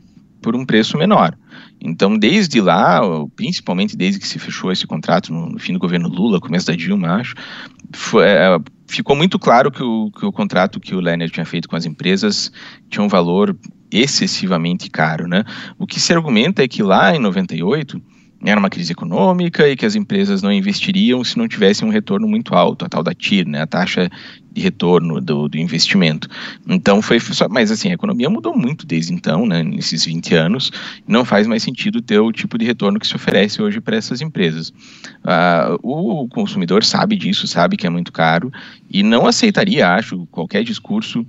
por 0.42 0.56
um 0.56 0.66
preço 0.66 0.98
menor. 0.98 1.38
Então, 1.82 2.18
desde 2.18 2.60
lá, 2.62 3.02
principalmente 3.36 3.96
desde 3.96 4.20
que 4.20 4.28
se 4.28 4.40
fechou 4.40 4.72
esse 4.72 4.86
contrato 4.86 5.34
no, 5.34 5.60
fim 5.60 5.74
do 5.74 5.80
governo 5.80 6.10
Lula, 6.10 6.40
começo 6.40 6.68
da 6.68 6.76
Dilma, 6.76 7.16
acho, 7.16 7.36
foi, 7.94 8.26
é, 8.26 8.58
ficou 8.88 9.16
muito 9.16 9.40
claro 9.40 9.72
que 9.72 9.84
o, 9.84 10.12
que 10.12 10.26
o 10.26 10.32
contrato 10.32 10.80
que 10.80 10.96
o 10.96 11.00
Lerner 11.00 11.30
tinha 11.30 11.46
feito 11.46 11.70
com 11.70 11.76
as 11.76 11.86
empresas 11.86 12.52
tinha 12.90 13.04
um 13.04 13.08
valor 13.08 13.58
excessivamente 13.92 14.90
caro, 14.90 15.28
né? 15.28 15.44
O 15.78 15.88
que 15.88 16.00
se 16.00 16.14
argumenta 16.14 16.64
é 16.64 16.68
que 16.68 16.84
lá 16.84 17.16
em 17.16 17.20
98 17.20 18.00
era 18.44 18.60
uma 18.60 18.70
crise 18.70 18.94
econômica 18.94 19.68
e 19.68 19.76
que 19.76 19.86
as 19.86 19.96
empresas 19.96 20.42
não 20.42 20.52
investiriam 20.52 21.24
se 21.24 21.38
não 21.38 21.48
tivessem 21.48 21.88
um 21.88 21.92
retorno 21.92 22.28
muito 22.28 22.56
alto, 22.56 22.86
a 22.86 22.90
tal 22.90 23.04
da 23.04 23.14
TIR, 23.14 23.48
né, 23.48 23.62
a 23.62 23.68
taxa 23.68 24.10
de 24.52 24.62
retorno 24.62 25.20
do, 25.20 25.48
do 25.50 25.58
investimento. 25.58 26.28
Então 26.68 27.02
foi 27.02 27.20
só, 27.20 27.48
mas 27.50 27.70
assim, 27.70 27.90
a 27.90 27.94
economia 27.94 28.30
mudou 28.30 28.56
muito 28.56 28.86
desde 28.86 29.14
então, 29.14 29.46
né, 29.46 29.62
nesses 29.62 30.06
20 30.06 30.36
anos, 30.36 30.72
não 31.08 31.26
faz 31.26 31.48
mais 31.48 31.64
sentido 31.64 32.02
ter 32.02 32.20
o 32.20 32.32
tipo 32.32 32.58
de 32.58 32.66
retorno 32.66 33.00
que 33.00 33.08
se 33.08 33.16
oferece 33.16 33.62
hoje 33.62 33.82
para 33.82 33.98
essas 33.98 34.22
empresas. 34.22 34.74
Ah, 35.24 35.76
o 35.84 36.28
consumidor 36.30 36.84
sabe 36.84 37.16
disso, 37.18 37.46
sabe 37.46 37.76
que 37.76 37.86
é 37.86 37.90
muito 37.90 38.12
caro 38.12 38.52
e 38.90 39.04
não 39.04 39.28
aceitaria, 39.28 39.90
acho, 39.90 40.26
qualquer 40.28 40.64
discurso 40.64 41.26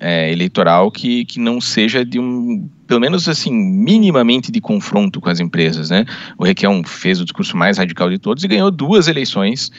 é, 0.00 0.32
eleitoral 0.32 0.90
que, 0.90 1.26
que 1.26 1.38
não 1.38 1.60
seja 1.60 2.04
de 2.04 2.18
um, 2.18 2.68
pelo 2.86 3.00
menos 3.00 3.28
assim, 3.28 3.52
minimamente 3.52 4.50
de 4.50 4.60
confronto 4.60 5.20
com 5.20 5.28
as 5.28 5.38
empresas, 5.38 5.90
né? 5.90 6.06
O 6.38 6.44
Requião 6.44 6.82
fez 6.82 7.20
o 7.20 7.24
discurso 7.24 7.56
mais 7.56 7.78
radical 7.78 8.08
de 8.08 8.18
todos 8.18 8.42
e 8.42 8.48
ganhou 8.48 8.70
duas 8.70 9.06
eleições 9.06 9.70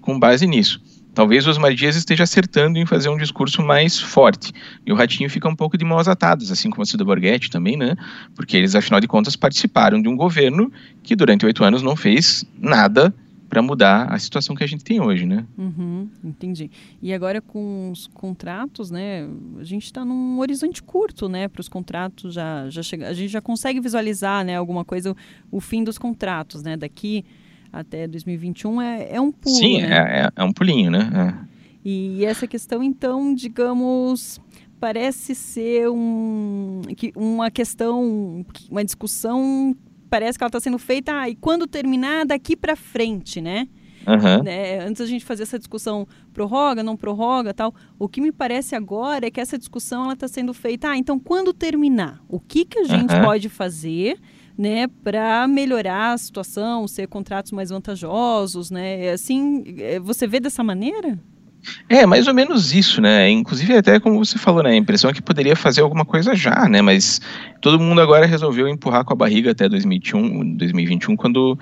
com 0.00 0.18
base 0.18 0.46
nisso. 0.46 0.80
Talvez 1.14 1.46
o 1.46 1.50
Osmar 1.50 1.74
Dias 1.74 1.96
esteja 1.96 2.24
acertando 2.24 2.78
em 2.78 2.86
fazer 2.86 3.08
um 3.08 3.16
discurso 3.16 3.60
mais 3.62 3.98
forte. 3.98 4.52
E 4.86 4.92
o 4.92 4.94
Ratinho 4.94 5.28
fica 5.28 5.48
um 5.48 5.56
pouco 5.56 5.76
de 5.76 5.84
mãos 5.84 6.06
atadas, 6.06 6.52
assim 6.52 6.70
como 6.70 6.82
a 6.82 6.86
Cida 6.86 7.04
Borghetti 7.04 7.50
também, 7.50 7.76
né? 7.76 7.96
Porque 8.36 8.56
eles, 8.56 8.76
afinal 8.76 9.00
de 9.00 9.08
contas, 9.08 9.34
participaram 9.34 10.00
de 10.00 10.08
um 10.08 10.14
governo 10.14 10.70
que 11.02 11.16
durante 11.16 11.44
oito 11.44 11.64
anos 11.64 11.82
não 11.82 11.96
fez 11.96 12.44
nada 12.56 13.12
para 13.48 13.62
mudar 13.62 14.12
a 14.12 14.18
situação 14.18 14.54
que 14.54 14.62
a 14.62 14.66
gente 14.66 14.84
tem 14.84 15.00
hoje, 15.00 15.24
né? 15.24 15.46
Uhum, 15.56 16.08
entendi. 16.22 16.70
E 17.00 17.12
agora 17.14 17.40
com 17.40 17.90
os 17.90 18.06
contratos, 18.06 18.90
né? 18.90 19.26
A 19.58 19.64
gente 19.64 19.84
está 19.84 20.04
num 20.04 20.38
horizonte 20.38 20.82
curto, 20.82 21.28
né? 21.28 21.48
Para 21.48 21.60
os 21.60 21.68
contratos 21.68 22.34
já 22.34 22.68
já 22.68 22.82
chega, 22.82 23.08
a 23.08 23.12
gente 23.12 23.30
já 23.30 23.40
consegue 23.40 23.80
visualizar, 23.80 24.44
né? 24.44 24.56
Alguma 24.56 24.84
coisa, 24.84 25.12
o, 25.12 25.16
o 25.56 25.60
fim 25.60 25.82
dos 25.82 25.96
contratos, 25.96 26.62
né? 26.62 26.76
Daqui 26.76 27.24
até 27.72 28.06
2021 28.06 28.82
é, 28.82 29.08
é 29.12 29.20
um 29.20 29.32
pulo. 29.32 29.56
Sim, 29.56 29.80
né? 29.80 29.88
é, 29.88 30.20
é, 30.20 30.30
é, 30.36 30.44
um 30.44 30.52
pulinho, 30.52 30.90
né? 30.90 31.10
É. 31.44 31.48
E 31.84 32.24
essa 32.24 32.46
questão, 32.46 32.82
então, 32.82 33.34
digamos, 33.34 34.38
parece 34.78 35.34
ser 35.34 35.88
um, 35.88 36.82
uma 37.16 37.50
questão, 37.50 38.44
uma 38.70 38.84
discussão 38.84 39.74
parece 40.08 40.38
que 40.38 40.44
ela 40.44 40.48
está 40.48 40.60
sendo 40.60 40.78
feita, 40.78 41.12
ah, 41.20 41.28
e 41.28 41.34
quando 41.34 41.66
terminar, 41.66 42.26
daqui 42.26 42.56
para 42.56 42.74
frente, 42.74 43.40
né? 43.40 43.68
Uhum. 44.06 44.86
Antes 44.86 45.02
a 45.02 45.06
gente 45.06 45.24
fazer 45.24 45.42
essa 45.42 45.58
discussão 45.58 46.08
prorroga, 46.32 46.82
não 46.82 46.96
prorroga, 46.96 47.52
tal. 47.52 47.74
O 47.98 48.08
que 48.08 48.22
me 48.22 48.32
parece 48.32 48.74
agora 48.74 49.26
é 49.26 49.30
que 49.30 49.40
essa 49.40 49.58
discussão 49.58 50.04
ela 50.04 50.14
está 50.14 50.26
sendo 50.26 50.54
feita. 50.54 50.88
Ah, 50.88 50.96
então 50.96 51.18
quando 51.18 51.52
terminar, 51.52 52.22
o 52.26 52.40
que 52.40 52.64
que 52.64 52.78
a 52.78 52.84
gente 52.84 53.12
uhum. 53.12 53.22
pode 53.22 53.50
fazer, 53.50 54.18
né, 54.56 54.88
para 55.04 55.46
melhorar 55.46 56.14
a 56.14 56.18
situação, 56.18 56.88
ser 56.88 57.06
contratos 57.06 57.52
mais 57.52 57.68
vantajosos, 57.68 58.70
né? 58.70 59.10
Assim, 59.10 59.62
é, 59.78 60.00
você 60.00 60.26
vê 60.26 60.40
dessa 60.40 60.64
maneira? 60.64 61.18
É, 61.88 62.06
mais 62.06 62.26
ou 62.28 62.34
menos 62.34 62.72
isso, 62.72 63.00
né? 63.00 63.30
Inclusive, 63.30 63.76
até 63.76 63.98
como 63.98 64.24
você 64.24 64.38
falou, 64.38 64.62
né? 64.62 64.70
A 64.70 64.76
impressão 64.76 65.10
é 65.10 65.12
que 65.12 65.22
poderia 65.22 65.56
fazer 65.56 65.80
alguma 65.80 66.04
coisa 66.04 66.34
já, 66.34 66.68
né? 66.68 66.80
Mas 66.80 67.20
todo 67.60 67.80
mundo 67.80 68.00
agora 68.00 68.26
resolveu 68.26 68.68
empurrar 68.68 69.04
com 69.04 69.12
a 69.12 69.16
barriga 69.16 69.50
até 69.50 69.68
2021, 69.68 70.56
2021 70.56 71.16
quando, 71.16 71.58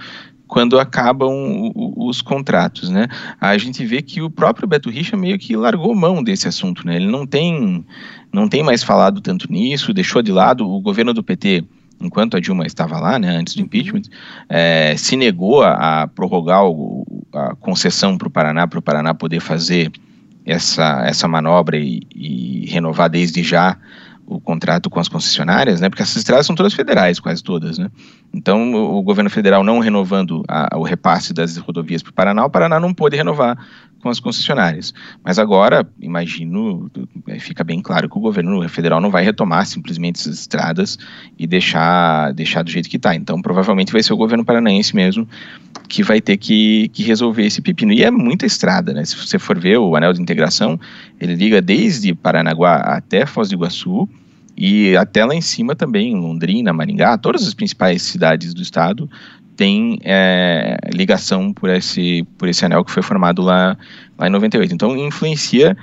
quando 0.47 0.79
acabam 0.79 1.73
os 1.75 2.23
contratos, 2.23 2.91
né? 2.91 3.09
A 3.41 3.57
gente 3.59 3.85
vê 3.85 4.03
que 4.03 4.23
o 4.23 4.31
próprio 4.31 4.69
Beto 4.69 4.91
Richa 4.91 5.17
meio 5.17 5.39
que 5.39 5.57
largou 5.57 5.95
mão 5.95 6.23
desse 6.23 6.47
assunto, 6.47 6.87
né? 6.87 6.97
Ele 6.97 7.09
não 7.09 7.27
tem, 7.27 7.85
não 8.33 8.49
tem 8.49 8.63
mais 8.63 8.83
falado 8.83 9.21
tanto 9.21 9.51
nisso, 9.51 9.95
deixou 9.95 10.23
de 10.23 10.33
lado 10.33 10.69
o 10.69 10.81
governo 10.81 11.15
do 11.15 11.23
PT 11.23 11.65
enquanto 12.01 12.37
a 12.37 12.41
Dilma 12.41 12.67
estava 12.67 12.99
lá, 12.99 13.19
né, 13.19 13.29
antes 13.29 13.55
do 13.55 13.61
uhum. 13.61 13.67
impeachment, 13.67 14.03
é, 14.49 14.95
se 14.97 15.17
negou 15.17 15.63
a, 15.63 16.03
a 16.03 16.07
prorrogar 16.07 16.65
o, 16.67 17.07
a 17.33 17.55
concessão 17.57 18.17
para 18.17 18.29
o 18.29 18.31
Paraná, 18.31 18.67
para 18.67 18.79
o 18.79 18.83
Paraná 18.83 19.15
poder 19.15 19.41
fazer 19.41 19.91
essa, 20.45 21.03
essa 21.07 21.27
manobra 21.27 21.77
e, 21.77 22.03
e, 22.15 22.67
renovar 22.71 23.11
desde 23.11 23.43
já 23.43 23.77
o 24.27 24.41
contrato 24.41 24.91
com 24.91 24.99
as 24.99 25.09
concessionárias, 25.09 25.81
né? 25.81 25.89
Porque 25.89 26.03
essas 26.03 26.17
estradas 26.17 26.47
são 26.47 26.57
todas 26.57 26.75
federais, 26.75 27.21
quase 27.21 27.43
todas, 27.43 27.79
né? 27.79 27.91
Então, 28.35 28.75
o, 28.75 29.03
governo 29.03 29.31
federal 29.31 29.63
não 29.63 29.79
renovando 29.79 30.43
a, 30.49 30.77
o 30.77 30.83
repasse 30.83 31.33
das 31.33 31.57
rodovias 31.57 32.03
para 32.03 32.11
o 32.11 32.13
Paraná, 32.15 32.45
o 32.45 32.51
Paraná 32.51 32.81
não 32.81 32.93
pôde 32.93 33.17
renovar 33.17 33.57
com 34.01 34.11
as 34.11 34.21
concessionárias. 34.21 34.93
Mas 35.25 35.39
agora, 35.39 35.89
imagino, 36.01 36.91
é, 37.29 37.39
fica 37.39 37.63
bem 37.63 37.81
claro 37.81 38.09
que 38.09 38.19
o 38.19 38.21
governo 38.21 38.69
federal 38.69 39.01
não 39.01 39.11
vai 39.11 39.25
retomar 39.25 39.65
simplesmente 39.65 40.21
essas 40.21 40.41
estradas 40.41 40.99
e 41.39 41.47
deixar, 41.47 42.33
deixar 42.33 42.63
do 42.63 42.71
jeito 42.71 42.89
que 42.89 42.97
está. 42.97 43.15
Então, 43.15 43.41
provavelmente 43.41 43.93
vai 43.93 44.03
ser 44.03 44.13
o 44.13 44.17
governo 44.17 44.45
paranaense 44.45 44.95
mesmo 44.95 45.27
que 45.89 46.03
vai 46.03 46.21
ter 46.21 46.37
que, 46.37 46.89
que 46.89 47.03
resolver 47.05 47.47
esse 47.47 47.63
pepino. 47.63 47.93
E 47.93 48.03
é 48.03 48.11
muita 48.11 48.45
estrada, 48.45 48.93
né? 48.93 49.05
Se 49.05 49.17
você 49.17 49.39
for 49.39 49.59
ver 49.59 49.79
o 49.79 49.95
anel 49.95 50.13
de 50.13 50.21
integração, 50.21 50.79
ele 51.21 51.35
liga 51.35 51.63
desde 51.63 52.15
Paranaguá 52.15 52.77
até 52.77 53.25
Foz 53.25 53.49
do 53.49 53.55
Iguaçu, 53.55 54.09
E 54.57 54.97
até 54.97 55.25
lá 55.25 55.35
em 55.35 55.41
cima 55.41 55.77
também, 55.77 56.15
Londrina, 56.15 56.73
Maringá, 56.73 57.19
todas 57.19 57.47
as 57.47 57.53
principais 57.53 58.03
cidades 58.03 58.55
do 58.55 58.63
estado 58.63 59.09
têm 59.55 59.99
é, 60.03 60.79
ligação 60.93 61.53
por 61.53 61.69
esse, 61.71 62.27
por 62.39 62.49
esse 62.49 62.65
anel 62.65 62.85
que 62.85 62.91
foi 62.91 63.03
formado 63.03 63.43
lá, 63.43 63.77
lá 64.19 64.27
em 64.27 64.31
98. 64.31 64.75
Então 64.75 64.97
influencia 64.97 65.77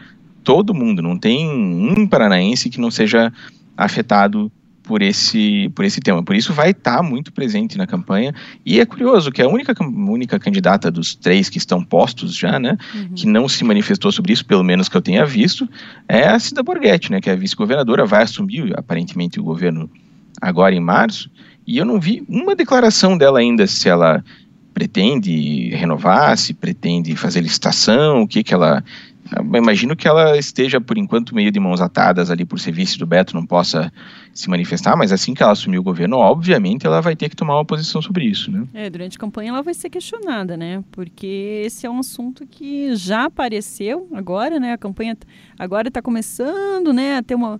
todo 0.44 0.74
mundo, 0.74 1.01
não 1.01 1.18
tem 1.18 1.48
um 1.50 2.08
paranaense 2.08 2.70
que 2.70 2.80
não 2.80 2.92
seja 2.92 3.32
afetado 3.77 4.51
por 4.84 5.02
esse, 5.02 5.70
por 5.74 5.86
esse 5.86 6.00
tema. 6.00 6.22
Por 6.22 6.36
isso 6.36 6.54
vai 6.54 6.72
estar 6.72 6.98
tá 6.98 7.04
muito 7.04 7.32
presente 7.32 7.78
na 7.78 7.88
campanha. 7.88 8.36
E 8.66 8.80
é 8.80 8.86
curioso 8.86 9.32
que 9.32 9.42
a 9.42 9.48
única, 9.48 9.74
única 9.82 10.38
candidata 10.38 10.92
dos 10.92 11.16
três 11.16 11.50
que 11.50 11.58
estão 11.58 11.84
postos 11.84 12.36
já, 12.36 12.60
né, 12.60 12.78
uhum. 12.94 13.10
que 13.16 13.25
não 13.25 13.48
se 13.48 13.63
manifestou 13.63 14.12
sobre 14.12 14.34
isso, 14.34 14.46
pelo 14.46 14.63
menos 14.63 14.90
que 14.90 14.98
eu 14.98 15.02
tenha 15.02 15.25
visto, 15.25 15.68
é 16.08 16.28
a 16.28 16.38
Cida 16.38 16.62
Borghetti, 16.62 17.12
né, 17.12 17.22
que 17.22 17.30
é 17.30 17.34
a 17.34 17.36
vice-governadora, 17.36 18.06
vai 18.06 18.24
assumir 18.24 18.78
aparentemente 18.78 19.40
o 19.40 19.44
governo 19.44 19.90
agora 20.42 20.75
em 20.75 20.82
março. 20.82 21.32
E 21.66 21.78
eu 21.78 21.86
não 21.86 22.00
vi 22.00 22.24
uma 22.28 22.56
declaração 22.56 23.18
dela 23.18 23.40
ainda 23.40 23.66
se 23.66 23.88
ela 23.88 24.24
pretende 24.74 25.70
renovar, 25.70 26.38
se 26.38 26.54
pretende 26.54 27.16
fazer 27.16 27.42
licitação, 27.42 28.24
o 28.24 28.28
que 28.28 28.44
que 28.44 28.54
ela 28.54 28.84
eu 29.38 29.58
imagino 29.58 29.96
que 29.96 30.08
ela 30.08 30.38
esteja, 30.38 30.80
por 30.80 30.98
enquanto, 30.98 31.36
meio 31.36 31.52
de 31.52 31.60
mãos 31.60 31.82
atadas 31.82 32.30
ali 32.30 32.46
por 32.46 32.60
serviço 32.60 33.00
do 33.00 33.06
Beto, 33.06 33.36
não 33.36 33.46
possa 33.46 33.92
se 34.34 34.50
manifestar, 34.50 34.96
mas 34.96 35.12
assim 35.12 35.34
que 35.34 35.44
ela 35.44 35.52
assumir 35.52 35.78
o 35.78 35.84
governo, 35.84 36.18
obviamente 36.18 36.86
ela 36.86 37.02
vai 37.02 37.16
ter 37.16 37.30
que 37.30 37.36
tomar 37.36 37.56
uma 37.56 37.66
posição 37.66 38.02
sobre 38.02 38.25
isso, 38.25 38.52
né? 38.52 38.66
É, 38.74 38.90
durante 38.90 39.18
a 39.18 39.20
campanha 39.20 39.50
ela 39.50 39.62
vai 39.62 39.74
ser 39.74 39.90
questionada, 39.90 40.58
né? 40.58 40.84
Porque 40.92 41.62
esse 41.66 41.86
é 41.86 41.90
um 41.90 42.00
assunto 42.00 42.46
que 42.46 42.96
já 42.96 43.25
apareceu 43.25 44.08
agora, 44.13 44.60
né? 44.60 44.74
A 44.74 44.78
campanha 44.78 45.18
agora 45.58 45.88
está 45.88 46.02
começando, 46.02 46.92
né, 46.92 47.18
a 47.18 47.24
ter 47.24 47.36
uma 47.36 47.60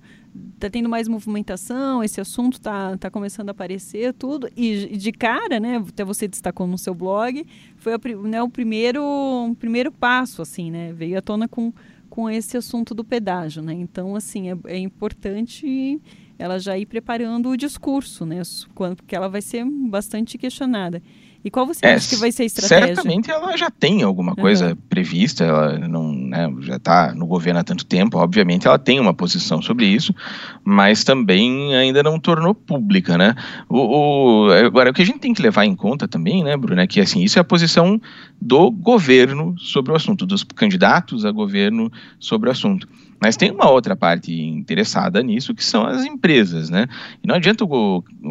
tá 0.60 0.70
tendo 0.70 0.90
mais 0.90 1.08
movimentação, 1.08 2.04
esse 2.04 2.20
assunto 2.20 2.60
tá, 2.60 2.98
tá 2.98 3.10
começando 3.10 3.50
a 3.50 3.52
aparecer, 3.52 4.13
tudo. 4.13 4.50
E 4.56 4.98
de 4.98 5.12
cara, 5.12 5.60
né, 5.60 5.84
até 5.88 6.04
você 6.04 6.28
destacou 6.28 6.66
no 6.66 6.78
seu 6.78 6.94
blog, 6.94 7.46
foi 7.78 7.94
a, 7.94 8.00
né, 8.24 8.42
o 8.42 8.50
primeiro, 8.50 9.56
primeiro 9.60 9.92
passo, 9.92 10.42
assim, 10.42 10.72
né? 10.72 10.94
Veio 10.94 11.18
à 11.18 11.22
tona 11.22 11.48
com, 11.48 11.72
com 12.10 12.30
esse 12.30 12.58
assunto 12.58 12.96
do 12.96 13.04
pedágio, 13.04 13.62
né? 13.62 13.74
Então, 13.74 14.16
assim, 14.16 14.52
é, 14.52 14.58
é 14.66 14.78
importante 14.78 16.02
ela 16.38 16.60
já 16.60 16.78
ir 16.78 16.86
preparando 16.86 17.50
o 17.50 17.58
discurso, 17.58 18.25
né? 18.25 18.42
Porque 18.74 19.16
ela 19.16 19.30
vai 19.30 19.42
ser 19.42 19.63
bastante 19.66 20.38
questionada. 20.38 21.02
E 21.44 21.52
qual 21.52 21.66
você 21.66 21.86
é, 21.86 21.94
acha 21.94 22.08
que 22.08 22.16
vai 22.16 22.32
ser 22.32 22.44
a 22.44 22.46
estratégia? 22.46 22.96
Certamente 22.96 23.30
ela 23.30 23.58
já 23.58 23.70
tem 23.70 24.02
alguma 24.02 24.34
coisa 24.34 24.70
uhum. 24.70 24.76
prevista, 24.90 25.44
ela 25.44 25.78
não, 25.78 26.14
né, 26.14 26.54
já 26.62 26.78
está 26.78 27.14
no 27.14 27.26
governo 27.26 27.60
há 27.60 27.64
tanto 27.64 27.86
tempo, 27.86 28.18
obviamente 28.18 28.66
ela 28.66 28.80
tem 28.80 28.98
uma 29.00 29.14
posição 29.14 29.62
sobre 29.62 29.86
isso, 29.86 30.16
mas 30.64 31.04
também 31.04 31.76
ainda 31.76 32.02
não 32.02 32.18
tornou 32.18 32.56
pública, 32.56 33.18
né? 33.18 33.36
O, 33.68 34.46
o, 34.48 34.52
agora, 34.52 34.92
o 34.92 34.94
que 34.94 35.02
a 35.02 35.06
gente 35.06 35.20
tem 35.20 35.34
que 35.34 35.42
levar 35.42 35.66
em 35.66 35.76
conta 35.76 36.08
também, 36.08 36.44
né, 36.44 36.56
Bruno, 36.56 36.80
é 36.80 36.88
que 36.88 37.02
assim, 37.02 37.22
isso 37.22 37.38
é 37.38 37.42
a 37.42 37.46
posição 37.46 38.00
do 38.40 38.72
governo 38.72 39.54
sobre 39.58 39.92
o 39.92 39.96
assunto, 39.96 40.26
dos 40.26 40.44
candidatos 40.44 41.26
a 41.26 41.32
governo 41.32 41.92
sobre 42.20 42.48
o 42.48 42.52
assunto. 42.52 42.88
Mas 43.20 43.38
tem 43.38 43.52
uma 43.52 43.70
outra 43.70 43.96
parte 43.96 44.34
interessada 44.34 45.24
nisso, 45.24 45.54
que 45.54 45.64
são 45.64 45.86
as 45.86 46.04
empresas, 46.04 46.70
né? 46.70 46.88
E 47.24 47.28
não 47.28 47.36
adianta, 47.36 47.66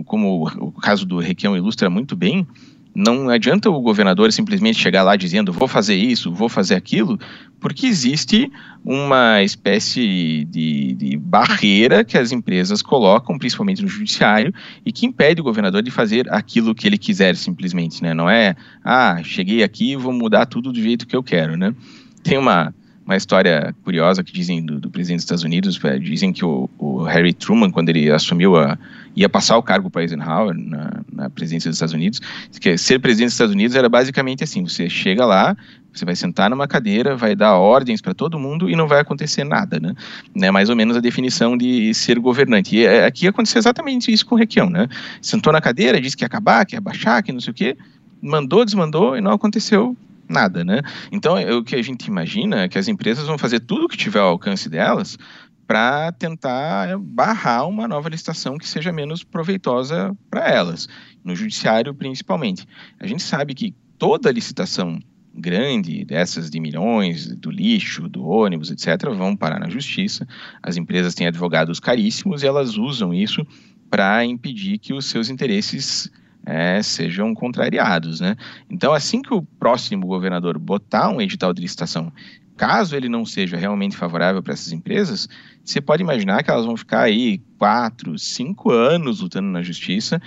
como 0.04 0.46
o 0.60 0.72
caso 0.72 1.06
do 1.06 1.18
Requião 1.18 1.56
ilustra 1.56 1.88
muito 1.88 2.14
bem, 2.14 2.46
não 2.94 3.30
adianta 3.30 3.70
o 3.70 3.80
governador 3.80 4.32
simplesmente 4.32 4.78
chegar 4.78 5.02
lá 5.02 5.16
dizendo 5.16 5.52
vou 5.52 5.66
fazer 5.66 5.94
isso, 5.94 6.32
vou 6.32 6.48
fazer 6.48 6.74
aquilo, 6.74 7.18
porque 7.58 7.86
existe 7.86 8.50
uma 8.84 9.42
espécie 9.42 10.44
de, 10.50 10.92
de, 10.94 11.16
barreira 11.16 12.04
que 12.04 12.18
as 12.18 12.32
empresas 12.32 12.82
colocam, 12.82 13.38
principalmente 13.38 13.82
no 13.82 13.88
judiciário, 13.88 14.52
e 14.84 14.92
que 14.92 15.06
impede 15.06 15.40
o 15.40 15.44
governador 15.44 15.82
de 15.82 15.90
fazer 15.90 16.30
aquilo 16.32 16.74
que 16.74 16.86
ele 16.86 16.98
quiser 16.98 17.36
simplesmente, 17.36 18.02
né? 18.02 18.12
Não 18.12 18.28
é, 18.28 18.56
ah, 18.84 19.22
cheguei 19.22 19.62
aqui 19.62 19.96
vou 19.96 20.12
mudar 20.12 20.46
tudo 20.46 20.72
do 20.72 20.80
jeito 20.80 21.06
que 21.06 21.16
eu 21.16 21.22
quero, 21.22 21.56
né? 21.56 21.74
Tem 22.22 22.36
uma, 22.36 22.74
uma 23.04 23.16
história 23.16 23.74
curiosa 23.84 24.22
que 24.22 24.32
dizem 24.32 24.64
do, 24.64 24.78
do 24.78 24.90
presidente 24.90 25.18
dos 25.18 25.24
Estados 25.24 25.44
Unidos, 25.44 25.80
é, 25.84 25.98
dizem 25.98 26.32
que 26.32 26.44
o, 26.44 26.70
o, 26.78 27.02
Harry 27.02 27.32
Truman, 27.32 27.70
quando 27.70 27.88
ele 27.88 28.10
assumiu 28.10 28.56
a, 28.56 28.78
ia 29.14 29.28
passar 29.28 29.56
o 29.56 29.62
cargo 29.62 29.90
para 29.90 30.02
Eisenhower 30.02 30.54
na, 30.56 31.02
na 31.12 31.30
presidência 31.30 31.68
dos 31.68 31.76
Estados 31.76 31.94
Unidos, 31.94 32.20
que 32.60 32.78
ser 32.78 33.00
presidente 33.00 33.26
dos 33.26 33.34
Estados 33.34 33.54
Unidos 33.54 33.76
era 33.76 33.88
basicamente 33.88 34.44
assim, 34.44 34.62
você 34.62 34.88
chega 34.88 35.26
lá, 35.26 35.56
você 35.92 36.04
vai 36.04 36.16
sentar 36.16 36.48
numa 36.48 36.66
cadeira, 36.66 37.16
vai 37.16 37.34
dar 37.34 37.56
ordens 37.56 38.00
para 38.00 38.14
todo 38.14 38.38
mundo 38.38 38.70
e 38.70 38.76
não 38.76 38.88
vai 38.88 39.00
acontecer 39.00 39.44
nada, 39.44 39.78
né? 39.78 39.94
né? 40.34 40.50
Mais 40.50 40.70
ou 40.70 40.76
menos 40.76 40.96
a 40.96 41.00
definição 41.00 41.56
de 41.56 41.92
ser 41.92 42.18
governante. 42.18 42.76
E 42.76 42.86
é, 42.86 43.04
aqui 43.04 43.26
aconteceu 43.26 43.58
exatamente 43.58 44.10
isso 44.10 44.24
com 44.24 44.34
o 44.34 44.38
Requião, 44.38 44.70
né? 44.70 44.88
Sentou 45.20 45.52
na 45.52 45.60
cadeira, 45.60 46.00
disse 46.00 46.16
que 46.16 46.24
ia 46.24 46.26
acabar, 46.26 46.64
que 46.64 46.74
ia 46.76 46.80
baixar, 46.80 47.22
que 47.22 47.32
não 47.32 47.40
sei 47.40 47.50
o 47.50 47.54
quê, 47.54 47.76
mandou, 48.22 48.64
desmandou 48.64 49.16
e 49.16 49.20
não 49.20 49.32
aconteceu 49.32 49.94
nada, 50.28 50.64
né? 50.64 50.80
Então, 51.10 51.36
o 51.58 51.64
que 51.64 51.76
a 51.76 51.82
gente 51.82 52.06
imagina 52.06 52.62
é 52.62 52.68
que 52.68 52.78
as 52.78 52.88
empresas 52.88 53.26
vão 53.26 53.38
fazer 53.38 53.60
tudo 53.60 53.84
o 53.84 53.88
que 53.88 53.96
tiver 53.96 54.20
ao 54.20 54.28
alcance 54.28 54.68
delas 54.68 55.18
para 55.66 56.12
tentar 56.12 56.98
barrar 56.98 57.66
uma 57.66 57.88
nova 57.88 58.08
licitação 58.08 58.58
que 58.58 58.68
seja 58.68 58.92
menos 58.92 59.24
proveitosa 59.24 60.14
para 60.28 60.48
elas, 60.48 60.88
no 61.24 61.34
judiciário 61.34 61.94
principalmente. 61.94 62.66
A 63.00 63.06
gente 63.06 63.22
sabe 63.22 63.54
que 63.54 63.74
toda 63.98 64.30
licitação 64.30 64.98
grande, 65.34 66.04
dessas 66.04 66.50
de 66.50 66.60
milhões, 66.60 67.34
do 67.36 67.50
lixo, 67.50 68.08
do 68.08 68.24
ônibus, 68.26 68.70
etc., 68.70 69.08
vão 69.14 69.34
parar 69.34 69.58
na 69.58 69.70
justiça. 69.70 70.26
As 70.62 70.76
empresas 70.76 71.14
têm 71.14 71.26
advogados 71.26 71.80
caríssimos 71.80 72.42
e 72.42 72.46
elas 72.46 72.76
usam 72.76 73.14
isso 73.14 73.46
para 73.88 74.24
impedir 74.24 74.78
que 74.78 74.92
os 74.92 75.06
seus 75.06 75.30
interesses 75.30 76.10
é, 76.44 76.82
sejam 76.82 77.34
contrariados. 77.34 78.20
Né? 78.20 78.36
Então, 78.70 78.92
assim 78.92 79.22
que 79.22 79.32
o 79.32 79.42
próximo 79.42 80.06
governador 80.06 80.58
botar 80.58 81.08
um 81.10 81.20
edital 81.20 81.52
de 81.52 81.62
licitação, 81.62 82.12
caso 82.56 82.94
ele 82.96 83.08
não 83.08 83.24
seja 83.24 83.56
realmente 83.56 83.96
favorável 83.96 84.42
para 84.42 84.52
essas 84.52 84.72
empresas, 84.72 85.28
você 85.64 85.80
pode 85.80 86.02
imaginar 86.02 86.42
que 86.42 86.50
elas 86.50 86.66
vão 86.66 86.76
ficar 86.76 87.02
aí 87.02 87.40
quatro, 87.58 88.18
cinco 88.18 88.70
anos 88.70 89.20
lutando 89.20 89.48
na 89.48 89.62
justiça, 89.62 90.20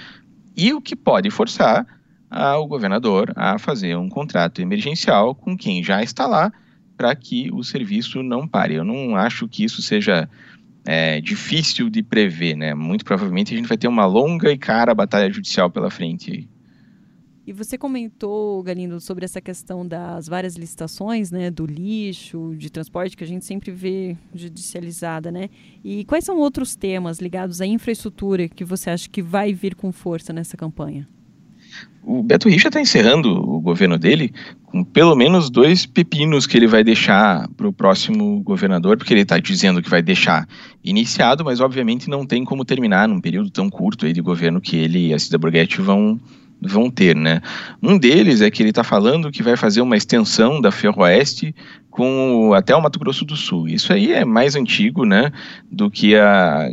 e 0.55 0.74
o 0.74 0.81
que 0.81 0.95
pode 0.95 1.29
forçar 1.29 1.86
o 2.60 2.67
governador 2.67 3.31
a 3.36 3.57
fazer 3.57 3.95
um 3.98 4.10
contrato 4.10 4.62
emergencial 4.62 5.36
com 5.36 5.55
quem 5.55 5.84
já 5.84 6.03
está 6.03 6.25
lá 6.25 6.51
para 6.98 7.15
que 7.15 7.50
o 7.53 7.63
serviço 7.63 8.24
não 8.24 8.48
pare. 8.48 8.75
Eu 8.75 8.84
não 8.84 9.15
acho 9.15 9.48
que 9.48 9.63
isso 9.63 9.81
seja 9.81 10.29
é, 10.86 11.20
difícil 11.20 11.89
de 11.89 12.04
prever, 12.04 12.56
né? 12.56 12.74
Muito 12.74 13.04
provavelmente 13.04 13.54
a 13.54 13.58
gente 13.58 13.68
vai 13.68 13.77
ter 13.77 13.88
uma 13.88 14.06
longa 14.06 14.51
e 14.51 14.58
cara 14.58 14.94
batalha 14.94 15.32
judicial 15.32 15.70
pela 15.70 15.89
frente. 15.89 16.48
E 17.48 17.54
você 17.54 17.77
comentou, 17.77 18.63
Galindo, 18.63 19.00
sobre 19.00 19.24
essa 19.24 19.39
questão 19.39 19.88
das 19.88 20.27
várias 20.27 20.56
licitações, 20.56 21.30
né, 21.30 21.51
do 21.51 21.63
lixo, 21.63 22.56
de 22.58 22.72
transporte 22.72 23.15
que 23.15 23.24
a 23.24 23.27
gente 23.27 23.46
sempre 23.46 23.70
vê 23.70 24.18
judicializada, 24.34 25.32
né? 25.32 25.50
E 25.84 26.06
quais 26.06 26.25
são 26.25 26.38
outros 26.38 26.75
temas 26.75 27.20
ligados 27.20 27.62
à 27.62 27.65
infraestrutura 27.65 28.50
que 28.50 28.65
você 28.65 28.89
acha 28.89 29.08
que 29.08 29.22
vai 29.22 29.54
vir 29.54 29.75
com 29.75 29.92
força 29.92 30.34
nessa 30.34 30.58
campanha? 30.58 31.08
o 32.06 32.22
Beto 32.22 32.48
Richa 32.48 32.68
está 32.68 32.80
encerrando 32.80 33.30
o 33.30 33.60
governo 33.60 33.98
dele 33.98 34.32
pelo 34.84 35.15
menos 35.15 35.50
dois 35.50 35.86
pepinos 35.86 36.46
que 36.46 36.58
ele 36.58 36.67
vai 36.67 36.84
deixar 36.84 37.48
para 37.55 37.67
o 37.67 37.74
próximo 37.74 38.41
governador, 38.41 38.98
porque 38.98 39.13
ele 39.13 39.22
está 39.22 39.39
dizendo 39.39 39.82
que 39.82 39.89
vai 39.89 40.01
deixar 40.01 40.48
iniciado, 40.84 41.46
mas 41.46 41.60
obviamente 41.60 42.10
não 42.10 42.25
tem 42.25 42.44
como 42.44 42.65
terminar 42.65 43.08
num 43.08 43.22
período 43.22 43.50
tão 43.50 43.70
curto 43.70 44.05
aí 44.05 44.13
de 44.13 44.22
governo 44.22 44.60
que 44.60 44.75
ele 44.75 45.08
e 45.08 45.13
a 45.13 45.20
Cida 45.20 45.38
Borghetti 45.38 45.82
vão 45.82 46.20
vão 46.62 46.89
ter, 46.89 47.15
né? 47.15 47.41
Um 47.84 47.98
deles 47.98 48.41
é 48.41 48.50
que 48.50 48.63
ele 48.63 48.70
está 48.70 48.84
falando 48.84 49.32
que 49.32 49.44
vai 49.44 49.55
fazer 49.55 49.82
uma 49.82 49.98
extensão 49.98 50.60
da 50.60 50.72
Ferroeste 50.72 51.53
com 51.91 52.53
até 52.53 52.75
o 52.75 52.82
Mato 52.82 52.98
Grosso 52.98 53.25
do 53.25 53.36
Sul. 53.36 53.67
Isso 53.67 53.94
aí 53.94 54.12
é 54.12 54.25
mais 54.25 54.55
antigo, 54.55 55.05
né, 55.05 55.32
do 55.70 55.91
que 55.91 56.15
a 56.15 56.70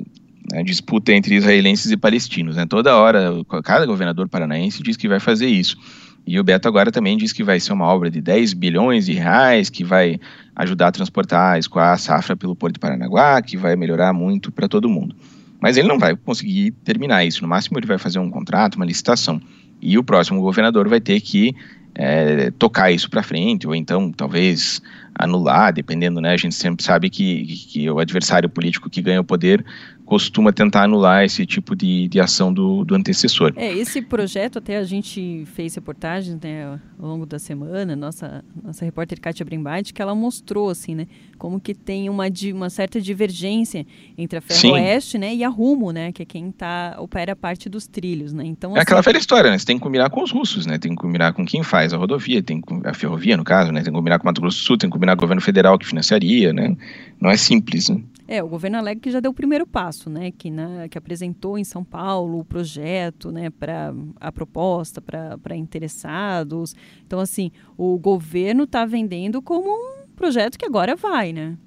a 0.53 0.63
disputa 0.63 1.13
entre 1.13 1.37
israelenses 1.37 1.91
e 1.91 1.97
palestinos. 1.97 2.57
Né? 2.57 2.67
Toda 2.67 2.97
hora, 2.97 3.33
cada 3.63 3.87
governador 3.87 4.29
paranaense 4.29 4.83
diz 4.83 4.97
que 4.97 5.09
vai 5.09 5.21
fazer 5.21 5.47
isso. 5.47 5.77
E 6.27 6.39
o 6.39 6.45
Beto 6.45 6.69
agora 6.69 6.93
também 6.93 7.17
diz 7.17 7.33
que 7.33 7.43
vai 7.43 7.59
ser 7.59 7.73
uma 7.73 7.87
obra 7.87 8.11
de 8.11 8.21
10 8.21 8.55
bilhões 8.55 9.07
de 9.07 9.13
reais, 9.13 9.69
que 9.69 9.83
vai 9.83 10.21
ajudar 10.55 10.89
a 10.89 10.93
transportar, 10.93 11.55
a 11.55 11.59
escoar 11.59 11.93
a 11.93 11.99
safra 11.99 12.37
pelo 12.37 12.55
Porto 12.55 12.75
de 12.75 12.81
Paranaguá, 12.81 13.41
que 13.43 13.57
vai 13.57 13.75
melhorar 13.75 14.13
muito 14.13 14.53
para 14.53 14.69
todo 14.69 14.89
mundo. 14.89 15.17
Mas 15.61 15.77
ele 15.77 15.89
não 15.89 15.99
vai 15.99 16.17
conseguir 16.17 16.73
terminar 16.85 17.25
isso. 17.25 17.43
No 17.43 17.49
máximo, 17.49 17.79
ele 17.79 17.87
vai 17.87 17.99
fazer 17.99 18.19
um 18.19 18.31
contrato, 18.31 18.77
uma 18.77 18.85
licitação. 18.85 19.41
E 19.81 19.99
o 19.99 20.05
próximo 20.05 20.41
governador 20.41 20.89
vai 20.89 21.01
ter 21.01 21.21
que 21.21 21.55
é, 21.95 22.51
tocar 22.53 22.91
isso 22.91 23.11
para 23.11 23.23
frente, 23.23 23.67
ou 23.67 23.75
então 23.75 24.11
talvez 24.11 24.81
anular, 25.15 25.73
dependendo, 25.73 26.21
né? 26.21 26.33
A 26.33 26.37
gente 26.37 26.55
sempre 26.55 26.85
sabe 26.85 27.11
que, 27.11 27.45
que 27.45 27.91
o 27.91 27.99
adversário 27.99 28.49
político 28.49 28.89
que 28.89 29.03
ganha 29.03 29.21
o 29.21 29.25
poder 29.25 29.65
costuma 30.13 30.53
tentar 30.53 30.83
anular 30.83 31.25
esse 31.25 31.47
tipo 31.47 31.75
de, 31.75 32.07
de 32.07 32.21
ação 32.21 32.53
do, 32.53 32.85
do 32.85 32.95
antecessor. 32.95 33.51
É, 33.57 33.73
esse 33.73 34.03
projeto 34.03 34.59
até 34.59 34.77
a 34.77 34.85
gente 34.85 35.47
fez 35.55 35.75
reportagens 35.75 36.39
né, 36.39 36.79
ao 37.01 37.09
longo 37.09 37.25
da 37.25 37.39
semana, 37.39 37.97
nossa, 37.97 38.45
nossa 38.63 38.85
repórter 38.85 39.19
Kátia 39.19 39.43
Brimbate, 39.43 39.95
que 39.95 40.03
ela 40.03 40.15
mostrou 40.15 40.69
assim, 40.69 40.95
né, 40.95 41.07
como 41.39 41.59
que 41.59 41.73
tem 41.73 42.11
uma, 42.11 42.25
uma 42.55 42.69
certa 42.69 43.01
divergência 43.01 43.87
entre 44.19 44.37
a 44.39 44.43
Ferroeste 44.43 45.17
né, 45.17 45.35
e 45.35 45.43
a 45.43 45.49
Rumo, 45.49 45.93
né, 45.93 46.13
que 46.13 46.25
é 46.25 46.27
quem 46.27 46.53
tá, 46.53 46.95
opera 46.99 47.35
parte 47.35 47.71
dos 47.71 47.87
trilhos. 47.87 48.35
Né? 48.35 48.45
Então, 48.45 48.73
assim, 48.73 48.81
é 48.81 48.83
aquela 48.83 49.01
velha 49.01 49.17
história, 49.17 49.51
né? 49.51 49.57
Você 49.57 49.65
tem 49.65 49.79
que 49.79 49.83
combinar 49.83 50.11
com 50.11 50.23
os 50.23 50.31
russos, 50.31 50.67
né? 50.67 50.77
Tem 50.77 50.91
que 50.91 51.01
combinar 51.01 51.33
com 51.33 51.47
quem 51.47 51.63
faz 51.63 51.95
a 51.95 51.97
rodovia, 51.97 52.43
tem 52.43 52.61
a 52.85 52.93
ferrovia, 52.93 53.35
no 53.35 53.45
caso, 53.45 53.73
né? 53.73 53.81
Tem 53.81 53.91
que 53.91 53.99
combinar 53.99 54.19
com 54.19 54.25
o 54.25 54.27
Mato 54.27 54.43
Grosso 54.43 54.59
do 54.59 54.63
Sul, 54.63 54.77
tem 54.77 54.91
que 54.91 54.93
combinar 54.93 55.17
com 55.17 55.21
o 55.21 55.25
governo 55.25 55.41
federal 55.41 55.79
que 55.79 55.87
financiaria, 55.87 56.53
né? 56.53 56.77
Não 57.19 57.31
é 57.31 57.37
simples, 57.39 57.89
né? 57.89 57.99
É, 58.33 58.43
o 58.43 58.49
governo 58.49 58.79
alega 58.79 58.99
que 58.99 59.11
já 59.11 59.21
deu 59.21 59.31
o 59.31 59.35
primeiro 59.35 59.67
passo, 59.67 60.09
né? 60.09 60.31
Que, 60.31 60.51
na, 60.51 60.89
que 60.89 60.97
apresentou 60.97 61.59
em 61.59 61.65
São 61.65 61.85
Paulo 61.85 62.39
o 62.39 62.45
projeto, 62.47 63.31
né? 63.31 63.51
Para 63.51 63.95
a 64.19 64.33
proposta 64.33 65.03
para 65.03 65.55
interessados. 65.55 66.75
Então, 67.07 67.21
assim, 67.21 67.51
o 67.77 67.99
governo 67.99 68.65
está 68.65 68.87
vendendo 68.87 69.43
como 69.43 69.69
um 69.69 70.07
projeto 70.17 70.59
que 70.59 70.65
agora 70.65 70.97
vai, 70.97 71.31
né? 71.35 71.59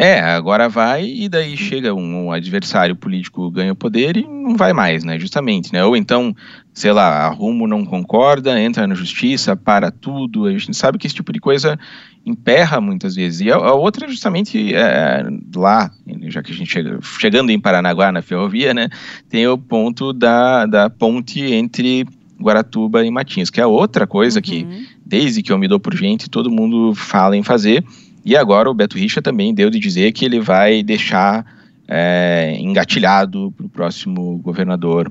É, 0.00 0.20
agora 0.20 0.68
vai 0.68 1.04
e 1.04 1.28
daí 1.28 1.56
chega 1.56 1.92
um, 1.92 2.26
um, 2.26 2.30
adversário 2.30 2.94
político 2.94 3.50
ganha 3.50 3.74
poder 3.74 4.16
e 4.16 4.22
não 4.22 4.56
vai 4.56 4.72
mais, 4.72 5.02
né? 5.02 5.18
Justamente, 5.18 5.72
né? 5.72 5.84
Ou 5.84 5.96
então, 5.96 6.32
sei 6.72 6.92
lá, 6.92 7.26
a 7.26 7.28
Rumo 7.28 7.66
não 7.66 7.84
concorda, 7.84 8.60
entra 8.60 8.86
na 8.86 8.94
justiça, 8.94 9.56
para 9.56 9.90
tudo. 9.90 10.44
A 10.44 10.52
gente 10.52 10.72
sabe 10.76 10.98
que 10.98 11.06
esse 11.08 11.16
tipo 11.16 11.32
de 11.32 11.40
coisa 11.40 11.76
emperra 12.24 12.80
muitas 12.80 13.16
vezes. 13.16 13.40
E 13.40 13.50
a, 13.50 13.56
a 13.56 13.74
outra 13.74 14.06
é 14.06 14.08
justamente 14.08 14.72
é, 14.72 15.24
lá, 15.56 15.90
já 16.28 16.44
que 16.44 16.52
a 16.52 16.54
gente 16.54 16.70
chega, 16.70 17.00
chegando 17.18 17.50
em 17.50 17.58
Paranaguá 17.58 18.12
na 18.12 18.22
ferrovia, 18.22 18.72
né? 18.72 18.88
Tem 19.28 19.48
o 19.48 19.58
ponto 19.58 20.12
da, 20.12 20.64
da 20.64 20.88
ponte 20.88 21.40
entre 21.42 22.06
Guaratuba 22.40 23.04
e 23.04 23.10
Matinhos, 23.10 23.50
que 23.50 23.60
é 23.60 23.66
outra 23.66 24.06
coisa 24.06 24.38
uhum. 24.38 24.42
que, 24.42 24.88
desde 25.04 25.42
que 25.42 25.50
eu 25.50 25.58
me 25.58 25.66
dou 25.66 25.80
por 25.80 25.92
gente, 25.92 26.30
todo 26.30 26.52
mundo 26.52 26.94
fala 26.94 27.36
em 27.36 27.42
fazer 27.42 27.84
e 28.28 28.36
agora 28.36 28.70
o 28.70 28.74
Beto 28.74 28.98
Richa 28.98 29.22
também 29.22 29.54
deu 29.54 29.70
de 29.70 29.78
dizer 29.78 30.12
que 30.12 30.22
ele 30.22 30.38
vai 30.38 30.82
deixar 30.82 31.46
é, 31.88 32.58
engatilhado 32.60 33.50
para 33.56 33.64
o 33.64 33.68
próximo 33.70 34.36
governador 34.38 35.10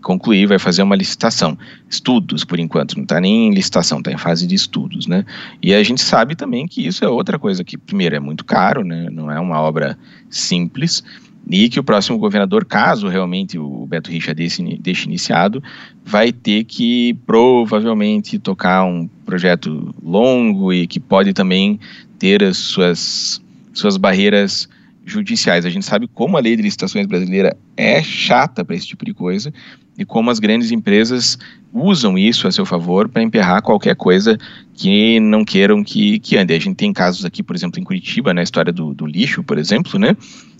concluir, 0.00 0.46
vai 0.46 0.58
fazer 0.58 0.82
uma 0.82 0.96
licitação. 0.96 1.58
Estudos, 1.90 2.42
por 2.42 2.58
enquanto, 2.58 2.96
não 2.96 3.02
está 3.02 3.20
nem 3.20 3.48
em 3.48 3.54
licitação, 3.54 3.98
está 3.98 4.10
em 4.10 4.16
fase 4.16 4.46
de 4.46 4.54
estudos, 4.54 5.06
né? 5.06 5.26
E 5.62 5.74
a 5.74 5.82
gente 5.82 6.00
sabe 6.00 6.34
também 6.34 6.66
que 6.66 6.86
isso 6.86 7.04
é 7.04 7.08
outra 7.08 7.38
coisa 7.38 7.62
que, 7.62 7.76
primeiro, 7.76 8.16
é 8.16 8.20
muito 8.20 8.46
caro, 8.46 8.82
né? 8.82 9.08
Não 9.10 9.30
é 9.30 9.38
uma 9.38 9.60
obra 9.60 9.98
simples, 10.30 11.04
e 11.48 11.68
que 11.68 11.78
o 11.78 11.84
próximo 11.84 12.18
governador, 12.18 12.64
caso 12.64 13.08
realmente 13.08 13.58
o 13.58 13.86
Beto 13.86 14.10
Richa 14.10 14.34
deixe, 14.34 14.62
deixe 14.78 15.06
iniciado, 15.06 15.62
vai 16.04 16.32
ter 16.32 16.64
que 16.64 17.14
provavelmente 17.26 18.38
tocar 18.38 18.84
um 18.84 19.08
projeto 19.24 19.94
longo 20.02 20.72
e 20.72 20.86
que 20.86 20.98
pode 20.98 21.32
também 21.32 21.78
ter 22.18 22.42
as 22.42 22.56
suas, 22.56 23.42
suas 23.72 23.96
barreiras 23.96 24.68
judiciais. 25.04 25.66
A 25.66 25.70
gente 25.70 25.84
sabe 25.84 26.08
como 26.08 26.36
a 26.36 26.40
lei 26.40 26.56
de 26.56 26.62
licitações 26.62 27.06
brasileira 27.06 27.56
é 27.76 28.02
chata 28.02 28.64
para 28.64 28.74
esse 28.74 28.86
tipo 28.86 29.04
de 29.04 29.12
coisa 29.12 29.52
e 29.98 30.04
como 30.04 30.30
as 30.30 30.38
grandes 30.38 30.72
empresas 30.72 31.38
usam 31.72 32.16
isso 32.16 32.48
a 32.48 32.52
seu 32.52 32.64
favor 32.64 33.08
para 33.08 33.22
emperrar 33.22 33.62
qualquer 33.62 33.94
coisa 33.94 34.38
que 34.74 35.20
não 35.20 35.44
queiram 35.44 35.84
que, 35.84 36.18
que 36.18 36.36
ande. 36.36 36.54
A 36.54 36.58
gente 36.58 36.76
tem 36.76 36.92
casos 36.92 37.24
aqui, 37.24 37.42
por 37.42 37.54
exemplo, 37.54 37.80
em 37.80 37.84
Curitiba, 37.84 38.32
na 38.32 38.42
história 38.42 38.72
do, 38.72 38.94
do 38.94 39.06
lixo, 39.06 39.42
por 39.42 39.58
exemplo, 39.58 39.98
né? 39.98 40.16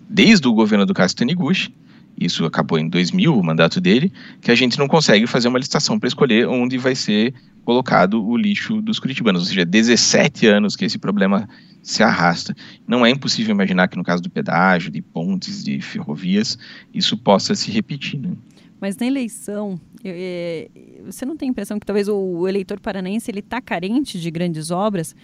Desde 0.08 0.46
o 0.46 0.52
governo 0.52 0.86
do 0.86 0.94
Cássio 0.94 1.16
Taniguchi, 1.16 1.74
isso 2.18 2.44
acabou 2.44 2.78
em 2.78 2.88
2000, 2.88 3.36
o 3.36 3.42
mandato 3.42 3.80
dele, 3.80 4.12
que 4.40 4.50
a 4.50 4.54
gente 4.54 4.78
não 4.78 4.86
consegue 4.86 5.26
fazer 5.26 5.48
uma 5.48 5.58
licitação 5.58 5.98
para 5.98 6.06
escolher 6.06 6.46
onde 6.46 6.78
vai 6.78 6.94
ser 6.94 7.34
colocado 7.64 8.24
o 8.24 8.36
lixo 8.36 8.80
dos 8.80 8.98
curitibanos, 8.98 9.42
ou 9.42 9.48
seja, 9.48 9.64
17 9.64 10.46
anos 10.46 10.76
que 10.76 10.84
esse 10.84 10.98
problema 10.98 11.48
se 11.82 12.02
arrasta. 12.02 12.54
Não 12.86 13.04
é 13.04 13.10
impossível 13.10 13.54
imaginar 13.54 13.88
que 13.88 13.96
no 13.96 14.04
caso 14.04 14.22
do 14.22 14.30
pedágio, 14.30 14.90
de 14.90 15.02
pontes, 15.02 15.64
de 15.64 15.80
ferrovias, 15.80 16.58
isso 16.92 17.16
possa 17.16 17.54
se 17.54 17.70
repetir. 17.70 18.20
Né? 18.20 18.32
Mas 18.80 18.96
na 18.96 19.06
eleição, 19.06 19.80
é, 20.04 20.68
você 21.04 21.24
não 21.24 21.36
tem 21.36 21.48
a 21.48 21.50
impressão 21.50 21.78
que 21.78 21.86
talvez 21.86 22.06
o 22.08 22.46
eleitor 22.46 22.78
paranaense 22.78 23.30
ele 23.30 23.40
está 23.40 23.60
carente 23.60 24.20
de 24.20 24.30
grandes 24.30 24.70
obras? 24.70 25.16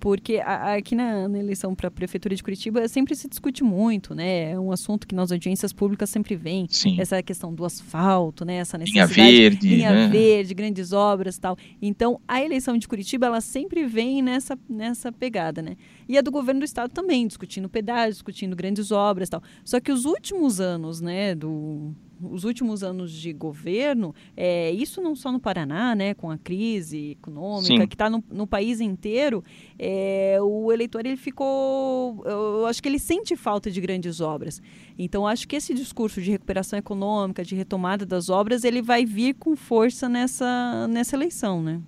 Porque 0.00 0.40
aqui 0.44 0.94
na, 0.94 1.28
na 1.28 1.38
eleição 1.38 1.74
para 1.74 1.88
a 1.88 1.90
prefeitura 1.90 2.34
de 2.34 2.42
Curitiba 2.42 2.86
sempre 2.88 3.14
se 3.14 3.28
discute 3.28 3.62
muito, 3.62 4.14
né? 4.14 4.52
É 4.52 4.58
um 4.58 4.70
assunto 4.70 5.06
que 5.06 5.14
nas 5.14 5.32
audiências 5.32 5.72
públicas 5.72 6.08
sempre 6.10 6.36
vem. 6.36 6.66
Sim. 6.68 7.00
Essa 7.00 7.22
questão 7.22 7.52
do 7.52 7.64
asfalto, 7.64 8.44
né? 8.44 8.56
Essa 8.56 8.78
necessidade 8.78 9.14
linha 9.14 9.50
verde, 9.50 9.68
linha 9.68 9.90
né? 9.92 10.08
verde, 10.08 10.54
grandes 10.54 10.92
obras, 10.92 11.38
tal. 11.38 11.56
Então 11.80 12.20
a 12.26 12.42
eleição 12.42 12.76
de 12.76 12.86
Curitiba 12.86 13.26
ela 13.26 13.40
sempre 13.40 13.86
vem 13.86 14.22
nessa 14.22 14.58
nessa 14.68 15.10
pegada, 15.10 15.60
né? 15.62 15.76
E 16.08 16.16
a 16.16 16.20
do 16.20 16.30
governo 16.30 16.60
do 16.60 16.64
estado 16.64 16.90
também 16.90 17.26
discutindo 17.26 17.68
pedágio, 17.68 18.12
discutindo 18.12 18.56
grandes 18.56 18.90
obras, 18.90 19.28
tal. 19.28 19.42
Só 19.64 19.80
que 19.80 19.92
os 19.92 20.04
últimos 20.04 20.60
anos, 20.60 21.00
né? 21.00 21.34
Do 21.34 21.94
os 22.22 22.44
últimos 22.44 22.82
anos 22.82 23.12
de 23.12 23.32
governo, 23.32 24.14
é, 24.36 24.70
isso 24.72 25.00
não 25.00 25.14
só 25.14 25.30
no 25.30 25.40
Paraná, 25.40 25.94
né, 25.94 26.14
com 26.14 26.30
a 26.30 26.38
crise 26.38 27.12
econômica 27.12 27.82
Sim. 27.82 27.86
que 27.86 27.94
está 27.94 28.10
no, 28.10 28.22
no, 28.30 28.46
país 28.46 28.80
inteiro, 28.80 29.44
é, 29.78 30.38
o 30.40 30.72
eleitor 30.72 31.04
ele 31.04 31.16
ficou, 31.16 32.22
eu 32.24 32.66
acho 32.66 32.82
que 32.82 32.88
ele 32.88 32.98
sente 32.98 33.36
falta 33.36 33.70
de 33.70 33.80
grandes 33.80 34.20
obras. 34.20 34.60
Então 34.98 35.26
acho 35.26 35.46
que 35.46 35.56
esse 35.56 35.74
discurso 35.74 36.20
de 36.20 36.30
recuperação 36.30 36.78
econômica, 36.78 37.44
de 37.44 37.54
retomada 37.54 38.04
das 38.04 38.28
obras, 38.28 38.64
ele 38.64 38.82
vai 38.82 39.04
vir 39.04 39.34
com 39.34 39.54
força 39.56 40.08
nessa 40.08 40.88
nessa 40.88 41.16
eleição, 41.16 41.62
né? 41.62 41.80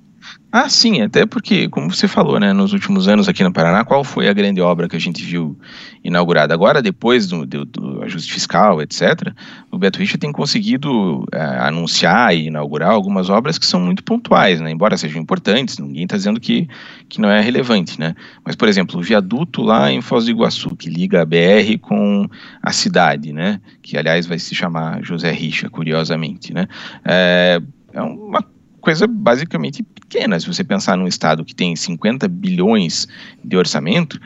Ah, 0.52 0.68
sim, 0.68 1.00
até 1.00 1.24
porque, 1.24 1.68
como 1.68 1.94
você 1.94 2.08
falou, 2.08 2.40
né, 2.40 2.52
nos 2.52 2.72
últimos 2.72 3.06
anos 3.06 3.28
aqui 3.28 3.44
no 3.44 3.52
Paraná, 3.52 3.84
qual 3.84 4.02
foi 4.02 4.28
a 4.28 4.32
grande 4.32 4.60
obra 4.60 4.88
que 4.88 4.96
a 4.96 5.00
gente 5.00 5.24
viu 5.24 5.56
inaugurada? 6.02 6.52
Agora, 6.52 6.82
depois 6.82 7.28
do, 7.28 7.46
do, 7.46 7.64
do 7.64 8.02
ajuste 8.02 8.32
fiscal, 8.32 8.82
etc., 8.82 9.32
o 9.70 9.78
Beto 9.78 10.00
Richa 10.00 10.18
tem 10.18 10.32
conseguido 10.32 11.24
é, 11.32 11.40
anunciar 11.40 12.34
e 12.34 12.48
inaugurar 12.48 12.90
algumas 12.90 13.30
obras 13.30 13.58
que 13.58 13.66
são 13.66 13.80
muito 13.80 14.02
pontuais, 14.02 14.60
né, 14.60 14.72
embora 14.72 14.96
sejam 14.96 15.22
importantes, 15.22 15.78
ninguém 15.78 16.02
está 16.02 16.16
dizendo 16.16 16.40
que, 16.40 16.68
que 17.08 17.20
não 17.20 17.30
é 17.30 17.40
relevante, 17.40 18.00
né? 18.00 18.16
Mas, 18.44 18.56
por 18.56 18.68
exemplo, 18.68 18.98
o 18.98 19.02
viaduto 19.02 19.62
lá 19.62 19.92
em 19.92 20.00
Foz 20.00 20.24
do 20.24 20.32
Iguaçu, 20.32 20.74
que 20.74 20.90
liga 20.90 21.22
a 21.22 21.24
BR 21.24 21.78
com 21.80 22.28
a 22.60 22.72
cidade, 22.72 23.32
né, 23.32 23.60
que 23.80 23.96
aliás 23.96 24.26
vai 24.26 24.38
se 24.38 24.52
chamar 24.52 25.00
José 25.04 25.30
Richa, 25.30 25.70
curiosamente, 25.70 26.52
né? 26.52 26.66
É, 27.04 27.62
é 27.92 28.02
uma 28.02 28.44
coisa 28.80 29.06
basicamente 29.06 29.82
pequena. 29.82 30.38
Se 30.40 30.46
você 30.46 30.64
pensar 30.64 30.96
num 30.96 31.06
estado 31.06 31.44
que 31.44 31.54
tem 31.54 31.76
50 31.76 32.26
bilhões 32.28 33.06
de 33.44 33.56
orçamento, 33.56 34.20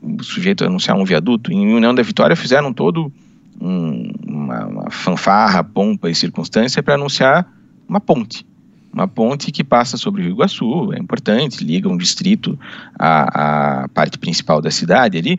o 0.00 0.22
sujeito 0.22 0.64
anunciar 0.64 0.96
um 0.96 1.04
viaduto, 1.04 1.52
em 1.52 1.74
União 1.74 1.94
da 1.94 2.02
Vitória 2.02 2.36
fizeram 2.36 2.72
todo 2.72 3.12
um, 3.60 4.10
uma, 4.26 4.66
uma 4.66 4.90
fanfarra, 4.90 5.62
pompa 5.64 6.08
e 6.08 6.14
circunstância 6.14 6.82
para 6.82 6.94
anunciar 6.94 7.50
uma 7.88 8.00
ponte. 8.00 8.46
Uma 8.92 9.06
ponte 9.06 9.52
que 9.52 9.62
passa 9.62 9.98
sobre 9.98 10.22
o 10.22 10.24
Rio 10.24 10.32
Iguaçu, 10.32 10.92
é 10.94 10.98
importante, 10.98 11.62
liga 11.62 11.88
um 11.88 11.98
distrito 11.98 12.58
à, 12.98 13.82
à 13.82 13.88
parte 13.88 14.18
principal 14.18 14.62
da 14.62 14.70
cidade 14.70 15.18
ali, 15.18 15.38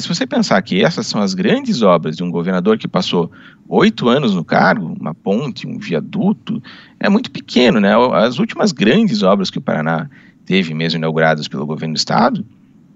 se 0.00 0.08
você 0.08 0.26
pensar 0.26 0.60
que 0.62 0.82
essas 0.82 1.06
são 1.06 1.20
as 1.20 1.34
grandes 1.34 1.82
obras 1.82 2.16
de 2.16 2.22
um 2.22 2.30
governador 2.30 2.76
que 2.76 2.88
passou 2.88 3.30
oito 3.68 4.08
anos 4.08 4.34
no 4.34 4.44
cargo, 4.44 4.96
uma 5.00 5.14
ponte, 5.14 5.66
um 5.66 5.78
viaduto, 5.78 6.62
é 6.98 7.08
muito 7.08 7.30
pequeno, 7.30 7.80
né? 7.80 7.92
As 8.14 8.38
últimas 8.38 8.72
grandes 8.72 9.22
obras 9.22 9.50
que 9.50 9.58
o 9.58 9.62
Paraná 9.62 10.08
teve, 10.44 10.74
mesmo 10.74 10.98
inauguradas 10.98 11.48
pelo 11.48 11.66
governo 11.66 11.94
do 11.94 11.98
estado, 11.98 12.44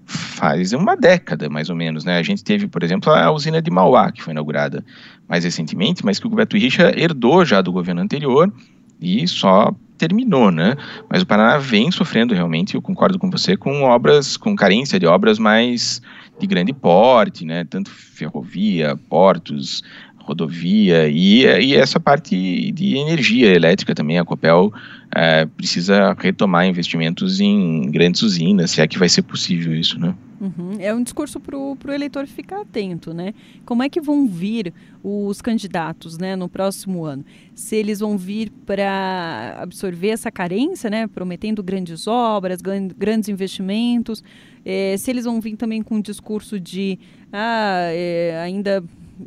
faz 0.05 0.73
uma 0.73 0.95
década, 0.97 1.49
mais 1.49 1.69
ou 1.69 1.75
menos, 1.75 2.03
né? 2.03 2.17
A 2.17 2.23
gente 2.23 2.43
teve, 2.43 2.67
por 2.67 2.83
exemplo, 2.83 3.11
a 3.11 3.31
usina 3.31 3.61
de 3.61 3.71
Mauá, 3.71 4.11
que 4.11 4.21
foi 4.21 4.33
inaugurada 4.33 4.83
mais 5.27 5.43
recentemente, 5.43 6.03
mas 6.05 6.19
que 6.19 6.27
o 6.27 6.29
Beto 6.29 6.57
Richa 6.57 6.91
herdou 6.97 7.45
já 7.45 7.61
do 7.61 7.71
governo 7.71 8.01
anterior 8.01 8.51
e 8.99 9.25
só 9.27 9.73
terminou, 9.97 10.51
né? 10.51 10.75
Mas 11.09 11.21
o 11.21 11.25
Paraná 11.25 11.57
vem 11.57 11.91
sofrendo 11.91 12.33
realmente, 12.33 12.75
eu 12.75 12.81
concordo 12.81 13.17
com 13.17 13.29
você, 13.29 13.55
com 13.55 13.83
obras, 13.83 14.35
com 14.35 14.55
carência 14.55 14.99
de 14.99 15.05
obras 15.05 15.39
mais 15.39 16.01
de 16.41 16.47
grande 16.47 16.73
porte, 16.73 17.45
né? 17.45 17.63
Tanto 17.63 17.89
ferrovia, 17.89 18.97
portos, 19.07 19.83
rodovia 20.17 21.07
e, 21.07 21.43
e 21.43 21.75
essa 21.75 21.99
parte 21.99 22.71
de 22.71 22.97
energia 22.97 23.53
elétrica 23.53 23.95
também. 23.95 24.19
A 24.19 24.25
Copel 24.25 24.73
é, 25.15 25.45
precisa 25.45 26.13
retomar 26.17 26.65
investimentos 26.65 27.39
em 27.39 27.89
grandes 27.91 28.21
usinas, 28.21 28.71
se 28.71 28.81
é 28.81 28.87
que 28.87 28.97
vai 28.97 29.09
ser 29.09 29.23
possível 29.23 29.75
isso, 29.75 29.99
né? 29.99 30.15
Uhum. 30.41 30.77
É 30.79 30.91
um 30.91 31.03
discurso 31.03 31.39
para 31.39 31.55
o 31.55 31.77
eleitor 31.93 32.25
ficar 32.25 32.61
atento, 32.61 33.13
né? 33.13 33.31
Como 33.63 33.83
é 33.83 33.89
que 33.89 34.01
vão 34.01 34.25
vir 34.25 34.73
os 35.03 35.39
candidatos, 35.39 36.17
né, 36.17 36.35
no 36.35 36.49
próximo 36.49 37.05
ano? 37.05 37.23
Se 37.53 37.75
eles 37.75 37.99
vão 37.99 38.17
vir 38.17 38.49
para 38.65 39.57
absorver 39.59 40.09
essa 40.09 40.31
carência, 40.31 40.89
né, 40.89 41.05
prometendo 41.05 41.61
grandes 41.61 42.07
obras, 42.07 42.59
grandes 42.97 43.29
investimentos, 43.29 44.23
é, 44.65 44.95
se 44.97 45.11
eles 45.11 45.25
vão 45.25 45.39
vir 45.39 45.55
também 45.57 45.83
com 45.83 45.95
um 45.95 46.01
discurso 46.01 46.59
de 46.59 46.97
ah, 47.31 47.89
é, 47.91 48.41
ainda 48.43 48.83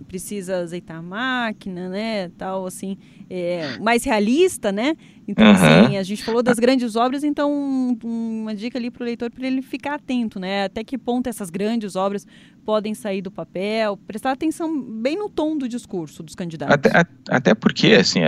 precisa 0.07 0.59
azeitar 0.59 0.99
a 0.99 1.03
máquina, 1.03 1.89
né, 1.89 2.29
tal, 2.37 2.67
assim, 2.67 2.97
é, 3.31 3.79
mais 3.79 4.05
realista, 4.05 4.71
né? 4.71 4.97
Então, 5.27 5.47
uhum. 5.47 5.53
assim, 5.53 5.97
a 5.97 6.03
gente 6.03 6.23
falou 6.23 6.43
das 6.43 6.59
grandes 6.59 6.97
obras, 6.97 7.25
então 7.25 7.51
um, 7.51 7.97
uma 8.03 8.55
dica 8.55 8.79
ali 8.79 8.91
para 8.91 9.03
o 9.03 9.05
leitor 9.05 9.31
para 9.31 9.47
ele 9.47 9.63
ficar 9.63 9.95
atento, 9.95 10.39
né? 10.39 10.65
Até 10.65 10.85
que 10.85 10.99
ponto 10.99 11.29
essas 11.29 11.49
grandes 11.49 11.97
obras 11.97 12.27
podem 12.65 12.95
sair 12.95 13.23
do 13.23 13.31
papel, 13.31 13.97
prestar 14.07 14.33
atenção 14.33 14.81
bem 14.83 15.17
no 15.17 15.29
tom 15.29 15.57
do 15.57 15.69
discurso 15.69 16.23
dos 16.23 16.35
candidatos. 16.35 16.75
Até, 16.75 17.07
até 17.29 17.55
porque, 17.55 17.93
assim, 17.93 18.21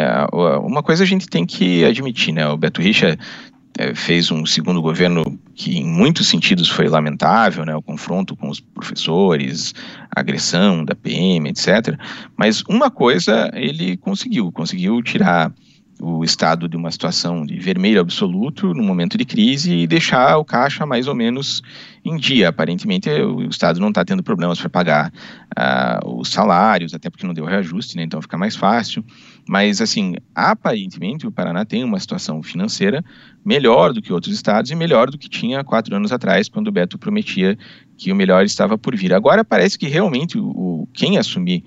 uma 0.62 0.82
coisa 0.82 1.04
a 1.04 1.06
gente 1.06 1.26
tem 1.28 1.44
que 1.44 1.84
admitir, 1.84 2.32
né? 2.32 2.46
O 2.48 2.56
Beto 2.56 2.80
Richa 2.80 3.18
é, 3.78 3.94
fez 3.94 4.30
um 4.30 4.46
segundo 4.46 4.80
governo 4.80 5.38
que, 5.54 5.78
em 5.78 5.84
muitos 5.84 6.28
sentidos, 6.28 6.68
foi 6.68 6.88
lamentável, 6.88 7.64
né, 7.64 7.74
o 7.74 7.82
confronto 7.82 8.34
com 8.34 8.48
os 8.48 8.60
professores, 8.60 9.74
a 10.14 10.20
agressão 10.20 10.84
da 10.84 10.94
PM, 10.94 11.48
etc. 11.48 11.98
Mas 12.36 12.62
uma 12.68 12.90
coisa 12.90 13.50
ele 13.54 13.96
conseguiu, 13.96 14.50
conseguiu 14.50 15.02
tirar 15.02 15.52
o 16.00 16.22
Estado 16.22 16.68
de 16.68 16.76
uma 16.76 16.90
situação 16.90 17.46
de 17.46 17.58
vermelho 17.58 18.00
absoluto 18.00 18.74
no 18.74 18.82
momento 18.82 19.16
de 19.16 19.24
crise 19.24 19.74
e 19.74 19.86
deixar 19.86 20.36
o 20.36 20.44
caixa 20.44 20.84
mais 20.84 21.06
ou 21.06 21.14
menos 21.14 21.62
em 22.04 22.16
dia. 22.16 22.48
Aparentemente, 22.48 23.08
o 23.08 23.48
Estado 23.48 23.80
não 23.80 23.88
está 23.88 24.04
tendo 24.04 24.22
problemas 24.22 24.60
para 24.60 24.68
pagar 24.68 25.12
uh, 25.58 26.20
os 26.20 26.28
salários, 26.28 26.92
até 26.92 27.08
porque 27.08 27.26
não 27.26 27.34
deu 27.34 27.44
reajuste, 27.44 27.96
né, 27.96 28.02
então 28.02 28.20
fica 28.20 28.36
mais 28.36 28.54
fácil. 28.54 29.04
Mas, 29.48 29.80
assim, 29.80 30.16
aparentemente 30.34 31.26
o 31.26 31.32
Paraná 31.32 31.64
tem 31.64 31.82
uma 31.82 31.98
situação 31.98 32.42
financeira 32.42 33.04
melhor 33.44 33.92
do 33.92 34.02
que 34.02 34.12
outros 34.12 34.34
estados 34.34 34.70
e 34.70 34.74
melhor 34.74 35.10
do 35.10 35.16
que 35.16 35.28
tinha 35.28 35.64
quatro 35.64 35.94
anos 35.94 36.12
atrás, 36.12 36.48
quando 36.48 36.68
o 36.68 36.72
Beto 36.72 36.98
prometia 36.98 37.56
que 37.96 38.12
o 38.12 38.16
melhor 38.16 38.44
estava 38.44 38.76
por 38.76 38.94
vir. 38.94 39.14
Agora 39.14 39.44
parece 39.44 39.78
que 39.78 39.86
realmente 39.86 40.38
o, 40.38 40.86
quem 40.92 41.16
assumir 41.16 41.64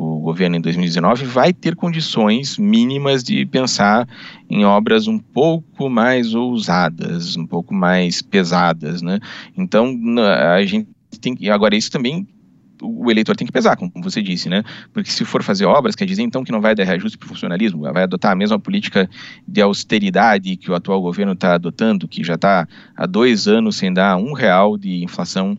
o 0.00 0.18
governo 0.18 0.56
em 0.56 0.60
2019 0.62 1.26
vai 1.26 1.52
ter 1.52 1.76
condições 1.76 2.56
mínimas 2.56 3.22
de 3.22 3.44
pensar 3.44 4.08
em 4.48 4.64
obras 4.64 5.06
um 5.06 5.18
pouco 5.18 5.90
mais 5.90 6.34
ousadas, 6.34 7.36
um 7.36 7.46
pouco 7.46 7.74
mais 7.74 8.22
pesadas, 8.22 9.02
né? 9.02 9.20
Então 9.54 9.94
a 10.54 10.64
gente 10.64 10.88
tem 11.20 11.34
que 11.34 11.50
agora 11.50 11.76
isso 11.76 11.90
também 11.90 12.26
o 12.82 13.10
eleitor 13.10 13.36
tem 13.36 13.46
que 13.46 13.52
pesar, 13.52 13.76
como 13.76 13.92
você 13.96 14.22
disse, 14.22 14.48
né? 14.48 14.64
Porque 14.90 15.10
se 15.10 15.22
for 15.22 15.42
fazer 15.42 15.66
obras, 15.66 15.94
quer 15.94 16.06
dizer 16.06 16.22
então 16.22 16.42
que 16.42 16.50
não 16.50 16.62
vai 16.62 16.74
dar 16.74 16.84
reajuste 16.84 17.18
para 17.18 17.26
o 17.26 17.28
funcionalismo, 17.28 17.82
vai 17.92 18.04
adotar 18.04 18.32
a 18.32 18.34
mesma 18.34 18.58
política 18.58 19.06
de 19.46 19.60
austeridade 19.60 20.56
que 20.56 20.70
o 20.70 20.74
atual 20.74 21.02
governo 21.02 21.32
está 21.32 21.56
adotando, 21.56 22.08
que 22.08 22.24
já 22.24 22.36
está 22.36 22.66
há 22.96 23.04
dois 23.04 23.46
anos 23.46 23.76
sem 23.76 23.92
dar 23.92 24.16
um 24.16 24.32
real 24.32 24.78
de 24.78 25.04
inflação 25.04 25.58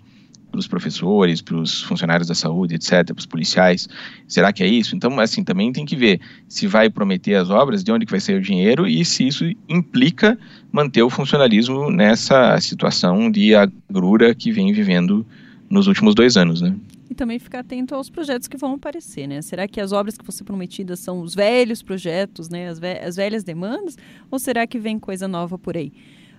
para 0.52 0.60
os 0.60 0.68
professores, 0.68 1.42
para 1.42 1.56
os 1.56 1.82
funcionários 1.84 2.28
da 2.28 2.36
saúde, 2.36 2.76
etc., 2.76 3.06
para 3.06 3.18
os 3.18 3.26
policiais. 3.26 3.88
Será 4.28 4.52
que 4.52 4.62
é 4.62 4.68
isso? 4.68 4.96
Então, 4.96 5.20
assim, 5.20 5.44
também 5.44 5.72
tem 5.72 5.86
que 5.86 5.96
ver 5.96 6.20
se 6.48 6.68
vai 6.68 6.90
prometer 6.90 7.36
as 7.36 7.50
obras, 7.50 7.84
de 7.84 7.92
onde 7.92 8.06
que 8.06 8.12
vai 8.12 8.20
sair 8.20 8.36
o 8.36 8.42
dinheiro 8.42 8.86
e 8.86 9.04
se 9.06 9.26
isso 9.28 9.46
implica 9.68 10.38
manter 10.72 11.02
o 11.02 11.10
funcionalismo 11.10 11.90
nessa 11.90 12.60
situação 12.60 13.32
de 13.32 13.56
agrura 13.56 14.36
que 14.36 14.52
vem 14.52 14.72
vivendo 14.74 15.26
nos 15.70 15.88
últimos 15.88 16.14
dois 16.14 16.36
anos, 16.36 16.62
né? 16.62 16.76
E 17.10 17.16
também 17.16 17.40
ficar 17.40 17.60
atento 17.60 17.94
aos 17.96 18.10
projetos 18.10 18.48
que 18.48 18.56
vão 18.56 18.74
aparecer, 18.74 19.28
né? 19.28 19.42
Será 19.42 19.68
que 19.68 19.82
as 19.82 19.92
obras 19.92 20.18
que 20.18 20.24
vão 20.24 20.32
ser 20.32 20.44
prometidas 20.44 21.00
são 21.00 21.22
os 21.22 21.34
velhos 21.34 21.82
projetos, 21.82 22.50
né? 22.50 22.70
As, 22.70 22.80
ve 22.80 23.00
as 23.00 23.16
velhas 23.16 23.44
demandas? 23.44 23.98
Ou 24.30 24.40
será 24.40 24.66
que 24.68 24.80
vem 24.80 25.00
coisa 25.00 25.28
nova 25.28 25.58
por 25.58 25.76
aí? 25.76 25.92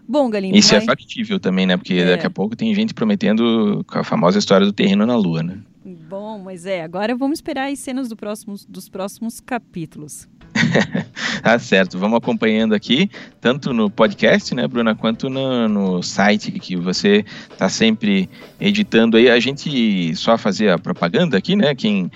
Bom, 0.08 0.28
Galindo. 0.28 0.56
Isso 0.56 0.74
é 0.74 0.78
vai... 0.78 0.84
é 0.84 0.86
factível 0.86 1.38
também, 1.38 1.66
né? 1.66 1.76
Porque 1.76 1.94
é. 1.94 2.06
daqui 2.06 2.26
a 2.26 2.30
pouco 2.30 2.56
tem 2.56 2.74
gente 2.74 2.92
prometendo 2.94 3.84
a 3.88 4.04
famosa 4.04 4.38
história 4.38 4.66
do 4.66 4.72
terreno 4.72 5.06
na 5.06 5.16
Lua, 5.16 5.42
né? 5.42 5.58
Bom, 5.84 6.38
mas 6.38 6.66
é. 6.66 6.82
Agora 6.82 7.14
vamos 7.16 7.38
esperar 7.38 7.70
as 7.70 7.78
cenas 7.78 8.08
do 8.08 8.16
próximos, 8.16 8.64
dos 8.64 8.88
próximos 8.88 9.40
capítulos. 9.40 10.28
tá 11.42 11.58
certo, 11.58 11.98
vamos 11.98 12.18
acompanhando 12.18 12.74
aqui, 12.74 13.10
tanto 13.40 13.72
no 13.72 13.90
podcast, 13.90 14.54
né, 14.54 14.66
Bruna, 14.66 14.94
quanto 14.94 15.28
no, 15.28 15.68
no 15.68 16.02
site 16.02 16.52
que 16.52 16.76
você 16.76 17.24
está 17.50 17.68
sempre 17.68 18.28
editando 18.60 19.16
aí. 19.16 19.30
A 19.30 19.40
gente 19.40 20.14
só 20.14 20.38
fazer 20.38 20.70
a 20.70 20.78
propaganda 20.78 21.36
aqui, 21.36 21.56
né? 21.56 21.74
Quem 21.74 22.10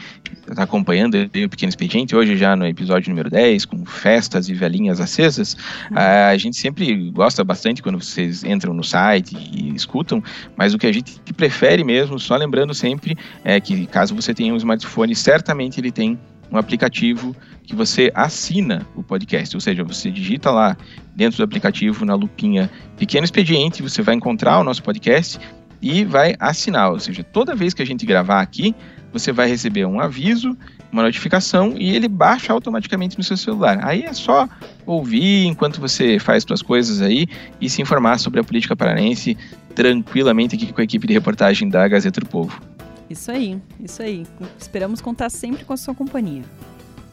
está 0.49 0.63
acompanhando 0.63 1.15
o 1.17 1.49
Pequeno 1.49 1.69
Expediente, 1.69 2.15
hoje 2.15 2.37
já 2.37 2.55
no 2.55 2.67
episódio 2.67 3.11
número 3.11 3.29
10, 3.29 3.65
com 3.65 3.85
festas 3.85 4.49
e 4.49 4.55
velhinhas 4.55 5.01
acesas, 5.01 5.57
uhum. 5.91 5.99
a 5.99 6.37
gente 6.37 6.57
sempre 6.57 7.11
gosta 7.11 7.43
bastante 7.43 7.83
quando 7.83 8.01
vocês 8.01 8.45
entram 8.45 8.73
no 8.73 8.85
site 8.85 9.37
e 9.53 9.75
escutam, 9.75 10.23
mas 10.57 10.75
o 10.75 10.79
que 10.79 10.87
a 10.87 10.93
gente 10.93 11.21
prefere 11.37 11.83
mesmo, 11.83 12.19
só 12.19 12.37
lembrando 12.37 12.75
sempre, 12.75 13.17
é 13.45 13.61
que 13.61 13.87
caso 13.87 14.15
você 14.15 14.33
tenha 14.33 14.55
um 14.55 14.57
smartphone, 14.57 15.15
certamente 15.15 15.81
ele 15.81 15.91
tem 15.91 16.19
um 16.51 16.57
aplicativo 16.57 17.35
que 17.67 17.75
você 17.75 18.11
assina 18.15 18.87
o 18.95 19.03
podcast, 19.03 19.57
ou 19.57 19.61
seja, 19.61 19.83
você 19.83 20.11
digita 20.11 20.51
lá 20.51 20.77
dentro 21.15 21.39
do 21.39 21.43
aplicativo 21.43 22.05
na 22.05 22.15
lupinha 22.15 22.71
Pequeno 22.97 23.25
Expediente, 23.25 23.83
você 23.83 24.03
vai 24.03 24.15
encontrar 24.15 24.61
o 24.61 24.65
nosso 24.65 24.83
podcast 24.83 25.39
e 25.83 26.05
vai 26.05 26.35
assinar, 26.39 26.93
ou 26.93 26.99
seja, 26.99 27.23
toda 27.23 27.55
vez 27.55 27.75
que 27.75 27.83
a 27.83 27.87
gente 27.87 28.07
gravar 28.07 28.41
aqui, 28.41 28.75
você 29.13 29.33
vai 29.33 29.49
receber 29.49 29.85
um 29.87 30.01
aviso, 30.01 30.57
uma 30.93 31.03
notificação 31.03 31.75
e 31.77 31.95
ele 31.95 32.09
baixa 32.09 32.53
automaticamente 32.53 33.19
no 33.19 33.25
seu 33.25 33.37
celular. 33.37 33.81
Aí 33.83 34.03
é 34.03 34.13
só 34.13 34.49
ouvir 34.85 35.47
enquanto 35.47 35.81
você 35.81 36.19
faz 36.19 36.45
suas 36.45 36.63
coisas 36.63 37.03
aí 37.03 37.27
e 37.61 37.69
se 37.69 37.83
informar 37.83 38.19
sobre 38.19 38.41
a 38.41 38.45
política 38.45 38.77
paranense 38.77 39.37
tranquilamente 39.75 40.55
aqui 40.55 40.73
com 40.73 40.81
a 40.81 40.85
equipe 40.85 41.07
de 41.07 41.13
reportagem 41.13 41.69
da 41.69 41.87
Gazeta 41.87 42.21
do 42.21 42.27
Povo. 42.27 42.61
Isso 43.09 43.31
aí, 43.31 43.61
isso 43.81 44.03
aí. 44.03 44.27
Esperamos 44.59 45.01
contar 45.01 45.31
sempre 45.31 45.65
com 45.65 45.73
a 45.73 45.77
sua 45.77 45.95
companhia. 45.95 46.43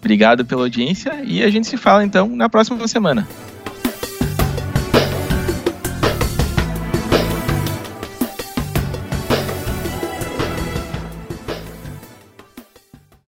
Obrigado 0.03 0.43
pela 0.43 0.63
audiência 0.63 1.21
e 1.23 1.41
a 1.41 1.49
gente 1.49 1.65
se 1.65 1.77
fala 1.77 2.03
então 2.03 2.27
na 2.27 2.49
próxima 2.49 2.85
semana. 2.89 3.25